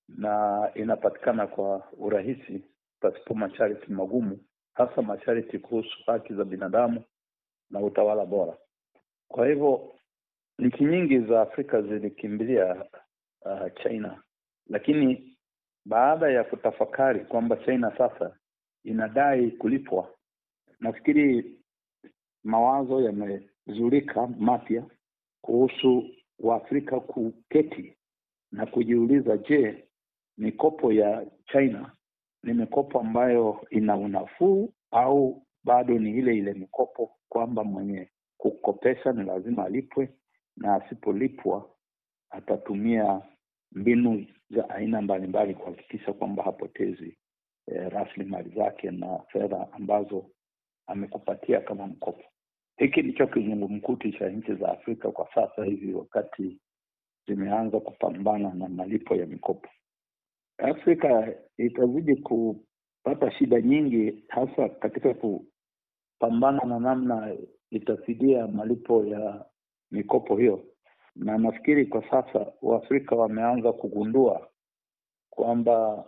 na 0.08 0.62
inapatikana 0.74 1.46
kwa 1.46 1.82
urahisi 1.98 2.64
pasipo 3.00 3.34
masharti 3.34 3.92
magumu, 3.92 4.38
hasa 4.78 5.02
masharti 5.02 5.58
kuhusu 5.58 5.98
haki 6.06 6.34
za 6.34 6.44
binadamu 6.44 7.04
na 7.70 7.80
utawala 7.80 8.26
bora. 8.26 8.56
Kwa 9.28 9.46
hivyo 9.48 9.94
nchi 10.58 10.84
nyingi 10.84 11.18
za 11.20 11.40
Afrika 11.42 11.82
zilikimbilia 11.82 12.84
uh, 13.40 13.82
China, 13.82 14.22
lakini 14.66 15.36
baada 15.84 16.30
ya 16.30 16.44
kutafakari 16.44 17.20
kwamba 17.24 17.56
China 17.56 17.92
sasa 17.98 18.36
inadai 18.84 19.50
kulipwa, 19.50 20.14
nafikiri 20.80 21.58
mawazo 22.44 23.00
yamezulika 23.00 24.26
mapya 24.26 24.84
kuhusu 25.40 26.04
Waafrika 26.38 27.00
kuketi 27.00 27.96
na 28.52 28.66
kujiuliza, 28.66 29.36
je, 29.36 29.84
mikopo 30.36 30.92
ya 30.92 31.26
China 31.52 31.92
ni 32.42 32.54
mikopo 32.54 33.00
ambayo 33.00 33.66
ina 33.70 33.96
unafuu 33.96 34.72
au 34.90 35.42
bado 35.64 35.98
ni 35.98 36.10
ile 36.18 36.36
ile 36.36 36.52
mikopo 36.54 37.10
kwamba 37.28 37.64
mwenye 37.64 38.08
kukopesha 38.36 39.12
ni 39.12 39.24
lazima 39.24 39.64
alipwe 39.64 40.08
na 40.56 40.74
asipolipwa 40.74 41.70
atatumia 42.30 43.22
mbinu 43.72 44.26
za 44.50 44.70
aina 44.70 45.02
mbalimbali 45.02 45.54
kuhakikisha 45.54 46.12
kwamba 46.12 46.42
hapotezi 46.42 47.18
eh, 47.66 47.88
rasilimali 47.90 48.50
zake 48.50 48.90
na 48.90 49.18
fedha 49.18 49.72
ambazo 49.72 50.30
amekupatia 50.86 51.60
kama 51.60 51.86
mkopo. 51.86 52.24
Hiki 52.76 53.02
ndicho 53.02 53.26
kizungumkuti 53.26 54.12
cha 54.12 54.28
nchi 54.28 54.54
za 54.54 54.68
Afrika 54.72 55.10
kwa 55.10 55.28
sasa 55.34 55.64
hivi, 55.64 55.94
wakati 55.94 56.60
zimeanza 57.26 57.80
kupambana 57.80 58.54
na 58.54 58.68
malipo 58.68 59.14
ya 59.14 59.26
mikopo. 59.26 59.68
Afrika 60.58 61.34
itazidi 61.58 62.16
kupata 62.16 63.30
shida 63.30 63.60
nyingi, 63.60 64.24
hasa 64.28 64.68
katika 64.68 65.14
kupambana 65.14 66.64
na 66.64 66.78
namna 66.78 67.36
itafidia 67.70 68.46
malipo 68.46 69.04
ya 69.04 69.44
mikopo 69.90 70.36
hiyo, 70.36 70.64
na 71.16 71.38
nafikiri 71.38 71.86
kwa 71.86 72.10
sasa 72.10 72.52
Waafrika 72.62 73.16
wameanza 73.16 73.72
kugundua 73.72 74.48
kwamba 75.30 76.04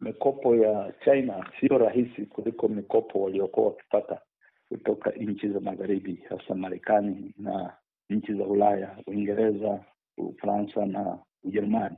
mikopo 0.00 0.56
ya 0.56 0.92
China 1.04 1.50
sio 1.60 1.78
rahisi 1.78 2.26
kuliko 2.26 2.68
mikopo 2.68 3.22
waliokuwa 3.22 3.66
wakipata 3.66 4.20
kutoka 4.68 5.10
nchi 5.10 5.48
za 5.48 5.60
magharibi, 5.60 6.24
hasa 6.28 6.54
Marekani 6.54 7.34
na 7.38 7.76
nchi 8.10 8.34
za 8.34 8.44
Ulaya, 8.44 8.96
Uingereza, 9.06 9.84
Ufaransa 10.18 10.86
na 10.86 11.18
Ujerumani. 11.44 11.96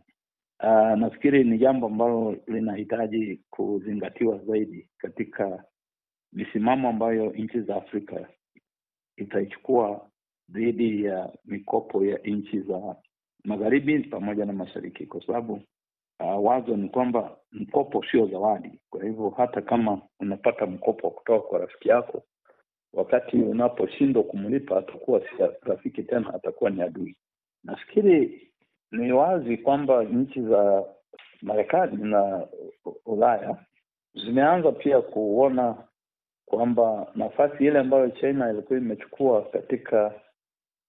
Uh, 0.65 0.95
nafikiri 0.99 1.45
ni 1.45 1.59
jambo 1.59 1.87
ambalo 1.87 2.37
linahitaji 2.47 3.41
kuzingatiwa 3.51 4.39
zaidi 4.39 4.89
katika 4.99 5.65
misimamo 6.33 6.89
ambayo 6.89 7.31
nchi 7.33 7.61
za 7.61 7.77
Afrika 7.77 8.29
itaichukua 9.17 10.11
dhidi 10.49 11.05
ya 11.05 11.33
mikopo 11.45 12.05
ya 12.05 12.19
nchi 12.19 12.61
za 12.61 12.97
magharibi 13.45 13.99
pamoja 13.99 14.45
na 14.45 14.53
mashariki, 14.53 15.07
kwa 15.07 15.27
sababu 15.27 15.53
uh, 16.21 16.45
wazo 16.45 16.77
ni 16.77 16.89
kwamba 16.89 17.37
mkopo 17.53 18.05
sio 18.11 18.27
zawadi. 18.27 18.81
Kwa 18.91 19.05
hivyo 19.05 19.31
hata 19.31 19.63
kama 19.63 20.03
unapata 20.21 20.67
mkopo 20.67 21.11
kutoka 21.11 21.47
kwa 21.49 21.59
rafiki 21.59 21.89
yako, 21.89 22.23
wakati 22.93 23.37
unaposhindwa 23.37 24.23
kumlipa, 24.23 24.79
atakuwa 24.79 25.21
si 25.21 25.27
rafiki 25.63 26.03
tena, 26.03 26.35
atakuwa 26.35 26.71
ni 26.71 26.83
adui. 26.83 27.17
Nafikiri 27.65 28.51
ni 28.99 29.13
wazi 29.13 29.57
kwamba 29.57 30.05
nchi 30.05 30.43
za 30.43 30.85
Marekani 31.43 31.97
na 32.11 32.47
Ulaya 33.07 33.57
zimeanza 34.15 34.73
pia 34.73 35.01
kuona 35.01 35.77
kwamba 36.47 37.13
nafasi 37.15 37.65
ile 37.67 37.79
ambayo 37.79 38.11
China 38.11 38.51
ilikuwa 38.51 38.79
imechukua 38.79 39.43
katika 39.43 40.21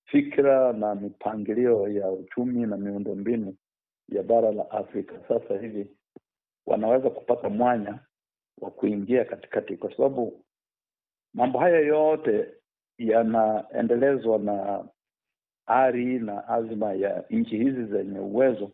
fikra 0.06 0.74
na 0.74 0.96
mipangilio 0.96 1.88
ya 1.90 2.12
uchumi 2.12 2.66
na 2.66 2.78
miundombinu 2.78 3.56
ya 4.10 4.24
bara 4.24 4.52
la 4.52 4.72
Afrika. 4.72 5.14
Sasa 5.28 5.60
hivi 5.62 5.88
wanaweza 6.66 7.10
kupata 7.10 7.50
mwanya 7.50 8.00
wa 8.62 8.72
kuingia 8.72 9.26
katikati, 9.26 9.78
kwa 9.78 9.96
sababu 9.96 10.44
mambo 11.34 11.60
haya 11.60 11.80
yote 11.80 12.48
yanaendelezwa 12.98 14.38
na 14.40 14.86
ari 15.68 16.20
na 16.20 16.48
azma 16.48 16.94
ya 16.94 17.24
nchi 17.30 17.58
hizi 17.58 17.86
zenye 17.86 18.20
uwezo 18.20 18.72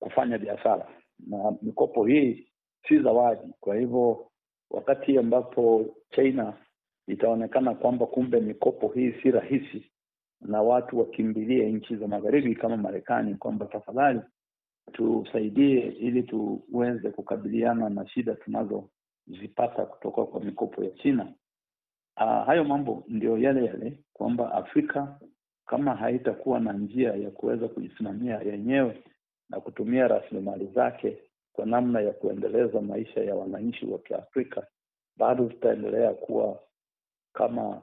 kufanya 0.00 0.38
biashara, 0.38 0.88
na 1.26 1.52
mikopo 1.62 2.04
hii 2.06 2.48
si 2.88 2.98
zawadi. 3.02 3.52
Kwa 3.60 3.76
hivyo 3.76 4.26
wakati 4.70 5.18
ambapo 5.18 5.86
China 6.10 6.54
itaonekana 7.08 7.74
kwamba 7.74 8.06
kumbe 8.06 8.40
mikopo 8.40 8.88
hii 8.88 9.12
si 9.22 9.30
rahisi, 9.30 9.90
na 10.40 10.62
watu 10.62 10.98
wakimbilie 10.98 11.72
nchi 11.72 11.96
za 11.96 12.08
magharibi 12.08 12.54
kama 12.54 12.76
Marekani 12.76 13.34
kwamba 13.34 13.66
tafadhali 13.66 14.20
tusaidie 14.92 15.80
ili 15.80 16.22
tuweze 16.22 17.10
kukabiliana 17.10 17.88
na 17.88 18.06
shida 18.08 18.34
tunazozipata 18.34 19.86
kutoka 19.86 20.24
kwa 20.24 20.40
mikopo 20.40 20.84
ya 20.84 20.90
China. 20.90 21.32
Uh, 22.16 22.46
hayo 22.46 22.64
mambo 22.64 23.04
ndio 23.08 23.38
yale 23.38 23.64
yale 23.64 23.98
kwamba 24.12 24.54
Afrika 24.54 25.20
kama 25.72 25.94
haitakuwa 25.94 26.60
na 26.60 26.72
njia 26.72 27.12
ya 27.12 27.30
kuweza 27.30 27.68
kujisimamia 27.68 28.40
yenyewe 28.40 29.02
na 29.50 29.60
kutumia 29.60 30.08
rasilimali 30.08 30.66
zake 30.66 31.18
kwa 31.52 31.66
namna 31.66 32.00
ya 32.00 32.12
kuendeleza 32.12 32.80
maisha 32.80 33.20
ya 33.20 33.34
wananchi 33.34 33.86
wa 33.86 33.98
Kiafrika, 33.98 34.66
bado 35.16 35.44
tutaendelea 35.48 36.10
kuwa 36.14 36.60
kama 37.32 37.82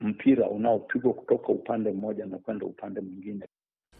mpira 0.00 0.48
unaopigwa 0.50 1.12
kutoka 1.14 1.48
upande 1.48 1.92
mmoja 1.92 2.26
na 2.26 2.38
kwenda 2.38 2.66
upande 2.66 3.00
mwingine. 3.00 3.46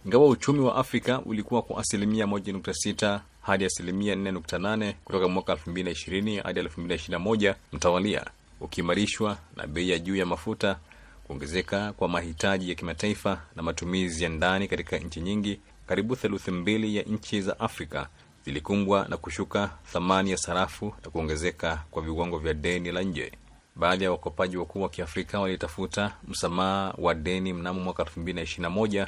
Ingawa 0.06 0.28
uchumi 0.28 0.60
wa 0.60 0.74
Afrika 0.76 1.20
ulikuwa 1.26 1.62
kwa 1.62 1.80
asilimia 1.80 2.26
1.6 2.26 3.20
hadi 3.40 3.64
asilimia 3.64 4.14
4.8 4.14 4.92
kutoka 5.04 5.28
mwaka 5.28 5.52
2020 5.52 6.42
hadi 6.42 6.60
2021 6.60 7.54
mtawalia, 7.72 8.24
ukiimarishwa 8.60 9.38
na 9.56 9.66
bei 9.66 9.90
ya 9.90 9.98
juu 9.98 10.16
ya 10.16 10.26
mafuta, 10.26 10.78
kuongezeka 11.28 11.92
kwa 11.92 12.08
mahitaji 12.08 12.68
ya 12.68 12.74
kimataifa 12.74 13.42
na 13.56 13.62
matumizi 13.62 14.24
ya 14.24 14.30
ndani 14.30 14.68
katika 14.68 14.98
nchi 14.98 15.20
nyingi, 15.20 15.60
karibu 15.86 16.16
theluthi 16.16 16.50
mbili 16.50 16.96
ya 16.96 17.02
nchi 17.02 17.40
za 17.42 17.60
Afrika 17.60 18.08
zilikumbwa 18.44 19.06
na 19.08 19.16
kushuka 19.16 19.70
thamani 19.92 20.30
ya 20.30 20.36
sarafu 20.36 20.94
na 21.04 21.10
kuongezeka 21.10 21.82
kwa 21.90 22.02
viwango 22.02 22.38
vya 22.38 22.54
deni 22.54 22.92
la 22.92 23.02
nje. 23.02 23.32
Baadhi 23.76 24.04
ya 24.04 24.10
wakopaji 24.10 24.56
wakuu 24.56 24.82
wa 24.82 24.88
Kiafrika 24.88 25.40
walitafuta 25.40 26.14
msamaha 26.28 26.94
wa 26.98 27.14
deni 27.14 27.52
mnamo 27.52 27.80
mwaka 27.80 28.02
2021 28.02 29.06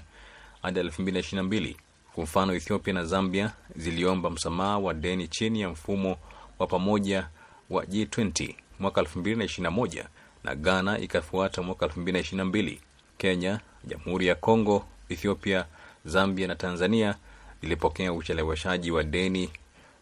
hadi 0.63 0.81
2022. 0.81 1.75
Kwa 2.15 2.25
mfano, 2.25 2.55
Ethiopia 2.55 2.95
na 2.95 3.05
Zambia 3.05 3.53
ziliomba 3.77 4.31
msamaha 4.31 4.79
wa 4.79 4.95
deni 4.95 5.29
chini 5.29 5.61
ya 5.61 5.69
mfumo 5.69 6.17
wa 6.59 6.67
pamoja 6.67 7.29
wa 7.71 7.85
G20 7.85 8.55
mwaka 8.81 9.01
2021 9.03 10.05
na 10.45 10.55
Ghana 10.55 10.99
ikafuata 10.99 11.63
mwaka 11.63 11.87
2022. 11.87 12.79
Kenya, 13.19 13.61
Jamhuri 13.85 14.27
ya 14.27 14.35
Kongo, 14.35 14.85
Ethiopia, 15.09 15.67
Zambia 16.05 16.47
na 16.49 16.55
Tanzania 16.55 17.15
zilipokea 17.63 18.13
ucheleweshaji 18.13 18.91
wa 18.91 19.03
deni 19.05 19.51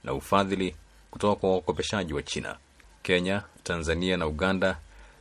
na 0.05 0.14
ufadhili 0.14 0.74
kutoka 1.11 1.40
kwa 1.40 1.53
wakopeshaji 1.53 2.14
wa 2.14 2.22
China. 2.22 2.57
Kenya, 3.03 3.42
Tanzania 3.62 4.16
na 4.16 4.27
Uganda 4.27 4.79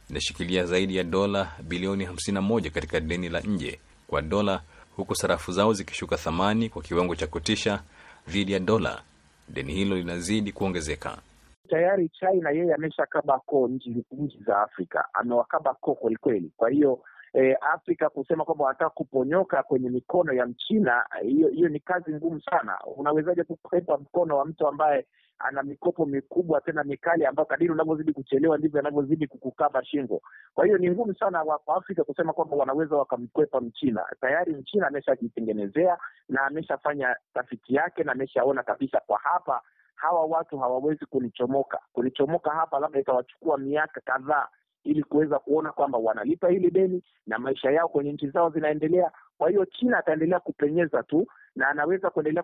zinashikilia 0.08 0.66
zaidi 0.66 0.96
ya 0.96 1.04
dola 1.04 1.52
bilioni 1.64 2.06
51 2.06 2.70
katika 2.70 3.00
deni 3.00 3.30
la 3.30 3.40
nje 3.40 3.80
kwa 4.08 4.22
dola, 4.22 4.62
huku 4.96 5.16
sarafu 5.16 5.52
zao 5.52 5.74
zikishuka 5.74 6.18
thamani 6.18 6.70
kwa 6.70 6.82
kiwango 6.82 7.16
cha 7.16 7.28
kutisha 7.28 7.82
dhidi 8.28 8.52
ya 8.52 8.60
dola. 8.60 9.02
Deni 9.50 9.74
hilo 9.74 9.96
linazidi 9.96 10.52
kuongezeka. 10.52 11.18
Tayari 11.70 12.10
China 12.10 12.50
yeye 12.52 12.74
ameshakaba 12.74 13.40
koo 13.40 13.68
nchi 13.68 14.06
nchi 14.12 14.44
za 14.44 14.62
Afrika, 14.62 15.06
amewakaba 15.14 15.74
koo 15.74 15.96
kwelikweli. 15.96 16.52
Kwa 16.58 16.70
hiyo 16.70 17.00
eh, 17.34 17.58
Afrika 17.74 18.10
kusema 18.10 18.46
kwamba 18.46 18.64
wanataka 18.66 18.90
kuponyoka 18.90 19.64
kwenye 19.64 19.90
mikono 19.90 20.34
ya 20.34 20.46
Mchina, 20.46 21.06
hiyo 21.22 21.48
hiyo 21.48 21.70
ni 21.70 21.80
kazi 21.80 22.14
ngumu 22.14 22.42
sana. 22.42 22.78
Unawezaje 22.96 23.44
kukwepa 23.44 23.98
mkono 23.98 24.38
wa 24.38 24.46
mtu 24.46 24.68
ambaye 24.68 25.06
ana 25.40 25.64
mikopo 25.64 26.06
mikubwa 26.06 26.62
tena 26.62 26.84
mikali, 26.84 27.26
ambayo 27.26 27.46
kadiri 27.46 27.72
unavyozidi 27.72 28.14
kuchelewa 28.14 28.58
ndivyo 28.58 28.80
anavyozidi 28.80 29.28
kukukaba 29.28 29.86
shingo. 29.86 30.22
Kwa 30.54 30.66
hiyo 30.66 30.78
ni 30.78 30.90
ngumu 30.92 31.16
sana 31.16 31.46
kwa 31.46 31.76
Afrika 31.78 32.04
kusema 32.04 32.34
kwamba 32.34 32.56
wanaweza 32.56 32.96
wakamkwepa 32.96 33.62
Mchina. 33.62 34.06
Tayari 34.22 34.54
Mchina 34.56 34.88
ameshajitengenezea 34.88 35.98
na 36.30 36.42
ameshafanya 36.42 37.16
tafiti 37.34 37.76
yake 37.76 38.04
na 38.04 38.12
ameshaona 38.12 38.64
kabisa 38.64 39.02
kwa 39.08 39.20
hapa 39.20 39.62
hawa 39.98 40.26
watu 40.26 40.58
hawawezi 40.58 41.06
kunichomoka. 41.06 41.80
Kunichomoka 41.94 42.52
hapa 42.52 42.80
labda 42.80 43.00
itawachukua 43.00 43.58
miaka 43.58 44.02
kadhaa 44.02 44.48
ili 44.84 45.04
kuweza 45.04 45.40
kuona 45.40 45.72
kwamba 45.72 45.98
wanalipa 45.98 46.50
hili 46.50 46.72
deni 46.72 47.04
na 47.28 47.40
maisha 47.40 47.72
yao 47.72 47.88
kwenye 47.88 48.12
nchi 48.12 48.30
zao 48.30 48.50
zinaendelea. 48.50 49.12
Kwa 49.38 49.50
hiyo 49.50 49.66
China 49.66 49.98
ataendelea 49.98 50.40
kupenyeza 50.40 51.04
tu 51.04 51.28
na 51.56 51.68
anaweza 51.70 52.10
kuendelea 52.10 52.44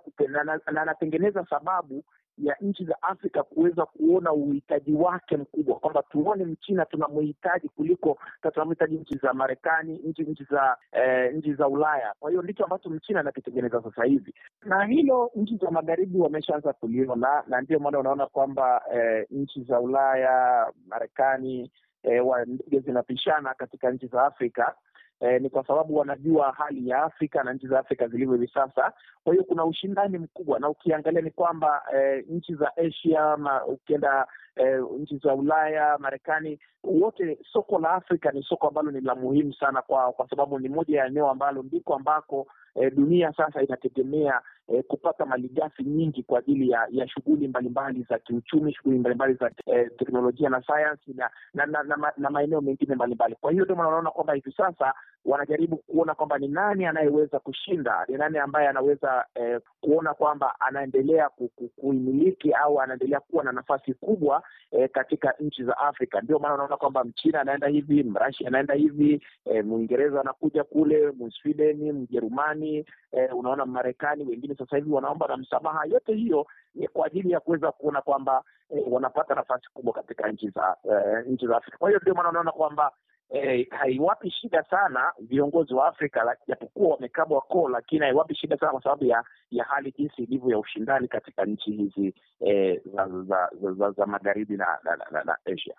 na 0.72 0.82
anatengeneza 0.82 1.46
sababu 1.50 2.04
ya 2.38 2.56
nchi 2.62 2.86
za 2.86 3.02
Afrika 3.02 3.44
kuweza 3.44 3.86
kuona 3.86 4.34
uhitaji 4.34 4.94
wake 4.94 5.38
mkubwa, 5.38 5.76
kwamba 5.80 6.04
tuone 6.04 6.46
Mchina 6.46 6.86
tunamhitaji 6.86 7.70
kuliko 7.70 8.18
tunamhitaji 8.54 8.96
nchi 8.98 9.18
za 9.18 9.34
Marekani, 9.34 9.98
nchi 10.06 10.22
nchi 10.24 10.44
za 10.44 10.78
eh, 10.92 11.34
nchi 11.36 11.54
za 11.54 11.68
Ulaya. 11.68 12.14
Kwa 12.20 12.30
hiyo 12.30 12.42
ndicho 12.42 12.64
ambacho 12.64 12.90
Mchina 12.90 13.20
anakitengeneza 13.20 13.82
sasa 13.84 14.04
hivi, 14.04 14.34
na 14.66 14.86
hilo 14.86 15.32
nchi 15.36 15.58
za 15.58 15.72
magharibi 15.72 16.20
wameshaanza 16.20 16.74
kuliona, 16.74 17.44
na 17.48 17.62
ndio 17.62 17.80
maana 17.80 18.00
unaona 18.00 18.26
kwamba 18.28 18.82
eh, 18.94 19.26
nchi 19.32 19.64
za 19.64 19.80
Ulaya, 19.80 20.68
Marekani 20.88 21.72
eh, 22.04 22.24
ndege 22.48 22.80
zinapishana 22.80 23.54
katika 23.54 23.92
nchi 23.92 24.08
za 24.08 24.24
Afrika. 24.26 24.76
Eh, 25.24 25.40
ni 25.42 25.50
kwa 25.50 25.68
sababu 25.68 25.96
wanajua 25.98 26.52
hali 26.52 26.90
ya 26.90 27.04
Afrika 27.04 27.44
na 27.44 27.54
nchi 27.54 27.68
za 27.68 27.80
Afrika 27.80 28.08
zilivyo 28.08 28.34
hivi 28.36 28.48
sasa. 28.54 28.92
Kwa 29.24 29.34
hiyo 29.34 29.44
kuna 29.44 29.66
ushindani 29.66 30.18
mkubwa, 30.18 30.60
na 30.60 30.70
ukiangalia 30.70 31.22
ni 31.22 31.32
kwamba 31.32 31.82
eh, 31.96 32.26
nchi 32.30 32.56
za 32.56 32.72
Asia 32.78 33.38
ma, 33.38 33.66
ukienda 33.66 34.28
eh, 34.56 34.84
nchi 35.00 35.18
za 35.18 35.34
Ulaya, 35.36 35.98
Marekani, 35.98 36.60
wote 36.84 37.38
soko 37.54 37.80
la 37.80 37.90
Afrika 37.92 38.32
ni 38.32 38.44
soko 38.44 38.68
ambalo 38.68 38.92
ni 38.92 39.02
la 39.02 39.16
muhimu 39.16 39.54
sana 39.54 39.82
kwao, 39.82 40.12
kwa 40.12 40.30
sababu 40.30 40.60
ni 40.60 40.70
moja 40.70 41.00
ya 41.00 41.06
eneo 41.08 41.30
ambalo 41.30 41.64
ndiko 41.64 41.96
ambako 41.96 42.48
eh, 42.76 42.92
dunia 42.96 43.34
sasa 43.38 43.62
inategemea 43.64 44.42
e, 44.68 44.84
kupata 44.84 45.26
malighafi 45.26 45.84
nyingi 45.84 46.24
kwa 46.24 46.40
ajili 46.40 46.70
ya 46.70 46.88
ya 46.92 47.08
shughuli 47.08 47.48
mbalimbali 47.48 48.06
za 48.10 48.20
kiuchumi, 48.20 48.74
shughuli 48.74 49.00
mbalimbali 49.00 49.34
za 49.34 49.52
e, 49.66 49.90
teknolojia 49.98 50.50
na 50.50 50.62
sayansi 50.62 51.14
na 51.14 51.30
na, 51.54 51.66
na, 51.66 51.84
na, 51.84 52.14
na 52.18 52.30
maeneo 52.30 52.62
mengine 52.62 52.96
mbalimbali. 52.96 53.36
Kwa 53.42 53.52
hiyo 53.52 53.64
ndio 53.64 53.76
maana 53.76 53.90
unaona 53.90 54.12
kwamba 54.12 54.34
hivi 54.34 54.52
sasa 54.52 54.94
wanajaribu 55.26 55.78
kuona 55.78 56.16
kwamba 56.16 56.38
ni 56.38 56.48
nani 56.48 56.86
anayeweza 56.86 57.40
kushinda, 57.40 58.06
ni 58.08 58.18
nani 58.18 58.38
ambaye 58.38 58.68
anaweza 58.68 59.26
eh, 59.36 59.62
kuona 59.82 60.14
kwamba 60.14 60.56
anaendelea 60.60 61.30
kuimiliki 61.76 62.52
au 62.54 62.82
anaendelea 62.82 63.20
kuwa 63.20 63.44
na 63.44 63.52
nafasi 63.52 63.94
kubwa 63.94 64.44
eh, 64.72 64.90
katika 64.92 65.34
nchi 65.40 65.64
za 65.64 65.78
Afrika. 65.78 66.22
Ndio 66.22 66.40
maana 66.40 66.54
unaona 66.54 66.78
kwamba 66.78 67.04
Mchina 67.04 67.42
anaenda 67.42 67.68
hivi, 67.68 68.04
Mrashi 68.04 68.48
anaenda 68.48 68.74
hivi, 68.74 69.24
eh, 69.46 69.66
Mwingereza 69.66 70.22
anakuja 70.22 70.64
kule, 70.64 71.12
Mswideni, 71.12 71.92
Mjerumani, 71.92 72.63
eh, 73.12 73.36
unaona 73.36 73.66
Marekani, 73.66 74.24
wengine 74.26 74.56
sasa 74.56 74.78
hivi 74.78 74.92
wanaomba 74.92 75.28
na 75.28 75.38
msamaha. 75.38 75.86
Yote 75.86 76.14
hiyo 76.14 76.48
ni 76.76 76.88
kwa 76.88 77.06
ajili 77.06 77.32
ya 77.32 77.40
kuweza 77.40 77.72
kuona 77.72 78.02
kwamba 78.02 78.44
eh, 78.70 78.84
wanapata 78.88 79.36
nafasi 79.36 79.70
kubwa 79.74 79.94
katika 79.94 80.32
nchi 80.32 80.50
za 80.50 80.76
eh, 80.92 81.26
nchi 81.28 81.48
za 81.48 81.58
Afrika. 81.58 81.78
Kwa 81.78 81.90
hiyo 81.90 82.00
ndio 82.02 82.14
maana 82.14 82.30
unaona 82.30 82.52
kwamba 82.52 82.92
Eh, 83.34 83.68
haiwapi 83.72 84.32
shida 84.32 84.64
sana 84.64 85.12
viongozi 85.20 85.74
wa 85.74 85.88
Afrika 85.88 86.38
japokuwa 86.48 86.90
wamekabwa 86.96 87.42
koo, 87.42 87.70
lakini 87.70 88.02
haiwapi 88.02 88.36
shida 88.36 88.58
sana 88.58 88.72
kwa 88.72 88.84
sababu 88.84 89.06
ya 89.06 89.24
ya 89.52 89.64
hali 89.64 89.92
jinsi 89.98 90.24
ilivyo 90.24 90.50
ya 90.50 90.60
ushindani 90.60 91.08
katika 91.08 91.46
nchi 91.46 91.72
hizi 91.72 92.14
eh, 92.40 92.82
za, 92.86 93.08
za, 93.08 93.50
za, 93.62 93.72
za, 93.74 93.92
za 93.92 94.06
magharibi 94.06 94.58
na, 94.58 94.68
na, 94.84 94.98
na, 95.12 95.24
na 95.24 95.38
Asia. 95.46 95.74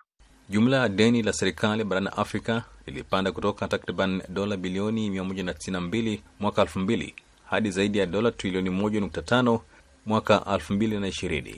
Jumla 0.49 0.77
ya 0.77 0.89
deni 0.89 1.23
la 1.23 1.33
serikali 1.33 1.83
barani 1.83 2.09
Afrika 2.15 2.63
lilipanda 2.85 3.31
kutoka 3.31 3.67
takriban 3.67 4.21
dola 4.29 4.57
bilioni 4.57 5.09
192 5.09 6.19
mwaka 6.39 6.63
2000 6.63 7.13
hadi 7.49 7.71
zaidi 7.71 7.97
ya 7.97 8.05
dola 8.05 8.31
trilioni 8.31 8.69
1.5 8.69 9.59
mwaka 10.05 10.35
2020. 10.37 11.55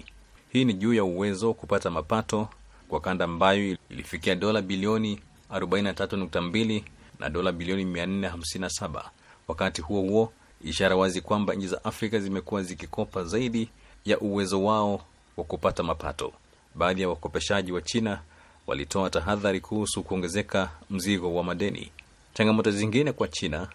Hii 0.50 0.66
ni 0.66 0.74
juu 0.74 0.94
ya 0.94 1.04
uwezo 1.04 1.48
wa 1.48 1.54
kupata 1.54 1.90
mapato 1.90 2.50
kwa 2.90 3.00
kanda 3.02 3.26
ambayo 3.26 3.78
ilifikia 3.90 4.36
dola 4.36 4.62
bilioni 4.62 5.20
43.2 5.52 6.82
na 7.20 7.30
dola 7.30 7.52
bilioni 7.52 7.86
457. 7.86 9.04
Wakati 9.48 9.82
huo 9.82 10.02
huo, 10.02 10.34
ishara 10.64 10.96
wazi 10.96 11.22
kwamba 11.22 11.54
nchi 11.54 11.68
za 11.68 11.84
Afrika 11.86 12.20
zimekuwa 12.20 12.64
zikikopa 12.64 13.24
zaidi 13.24 13.70
ya 14.06 14.20
uwezo 14.20 14.64
wao 14.64 15.02
wa 15.38 15.44
kupata 15.44 15.84
mapato. 15.84 16.34
Baadhi 16.76 17.02
ya 17.02 17.10
wakopeshaji 17.10 17.72
wa 17.72 17.82
China 17.82 18.20
walitoa 18.68 19.10
tahadhari 19.10 19.60
kuhusu 19.62 20.04
kuongezeka 20.04 20.70
mzigo 20.90 21.36
wa 21.36 21.44
madeni. 21.44 21.92
Changamoto 22.34 22.72
zingine 22.72 23.12
kwa 23.12 23.28
China 23.28 23.68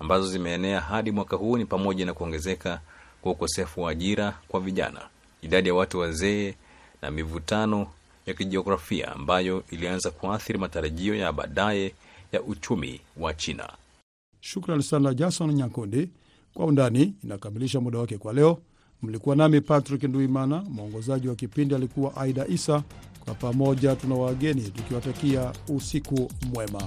ambazo 0.00 0.26
zimeenea 0.28 0.80
hadi 0.80 1.10
mwaka 1.10 1.36
huu 1.36 1.56
ni 1.56 1.64
pamoja 1.64 2.06
na 2.06 2.14
kuongezeka 2.14 2.80
kwa 3.22 3.32
ukosefu 3.32 3.82
wa 3.82 3.90
ajira 3.90 4.38
kwa 4.48 4.60
vijana, 4.60 5.00
idadi 5.42 5.68
ya 5.68 5.74
watu 5.74 5.98
wazee 5.98 6.54
na 7.02 7.10
mivutano 7.10 7.86
ya 8.26 8.34
kijiografia 8.34 9.12
ambayo 9.12 9.64
ilianza 9.70 10.10
kuathiri 10.10 10.58
matarajio 10.58 11.14
ya 11.14 11.32
baadaye 11.32 11.94
ya 12.32 12.42
uchumi 12.42 13.00
wa 13.16 13.34
China. 13.34 13.68
Shukran 14.40 14.80
sana 14.82 15.14
Jason 15.14 15.52
Nyakundi. 15.54 16.08
Kwa 16.54 16.66
undani 16.66 17.14
inakamilisha 17.24 17.80
muda 17.80 17.98
wake 17.98 18.18
kwa 18.18 18.32
leo. 18.32 18.58
Mlikuwa 19.02 19.36
nami 19.36 19.60
Patrick 19.60 20.02
Nduimana, 20.02 20.62
mwongozaji 20.62 21.28
wa 21.28 21.34
kipindi 21.34 21.74
alikuwa 21.74 22.16
Aida 22.16 22.46
Isa. 22.46 22.82
Kwa 23.24 23.34
pamoja 23.34 23.96
tuna 23.96 24.14
wageni 24.14 24.62
tukiwatakia 24.62 25.52
usiku 25.68 26.30
mwema. 26.54 26.82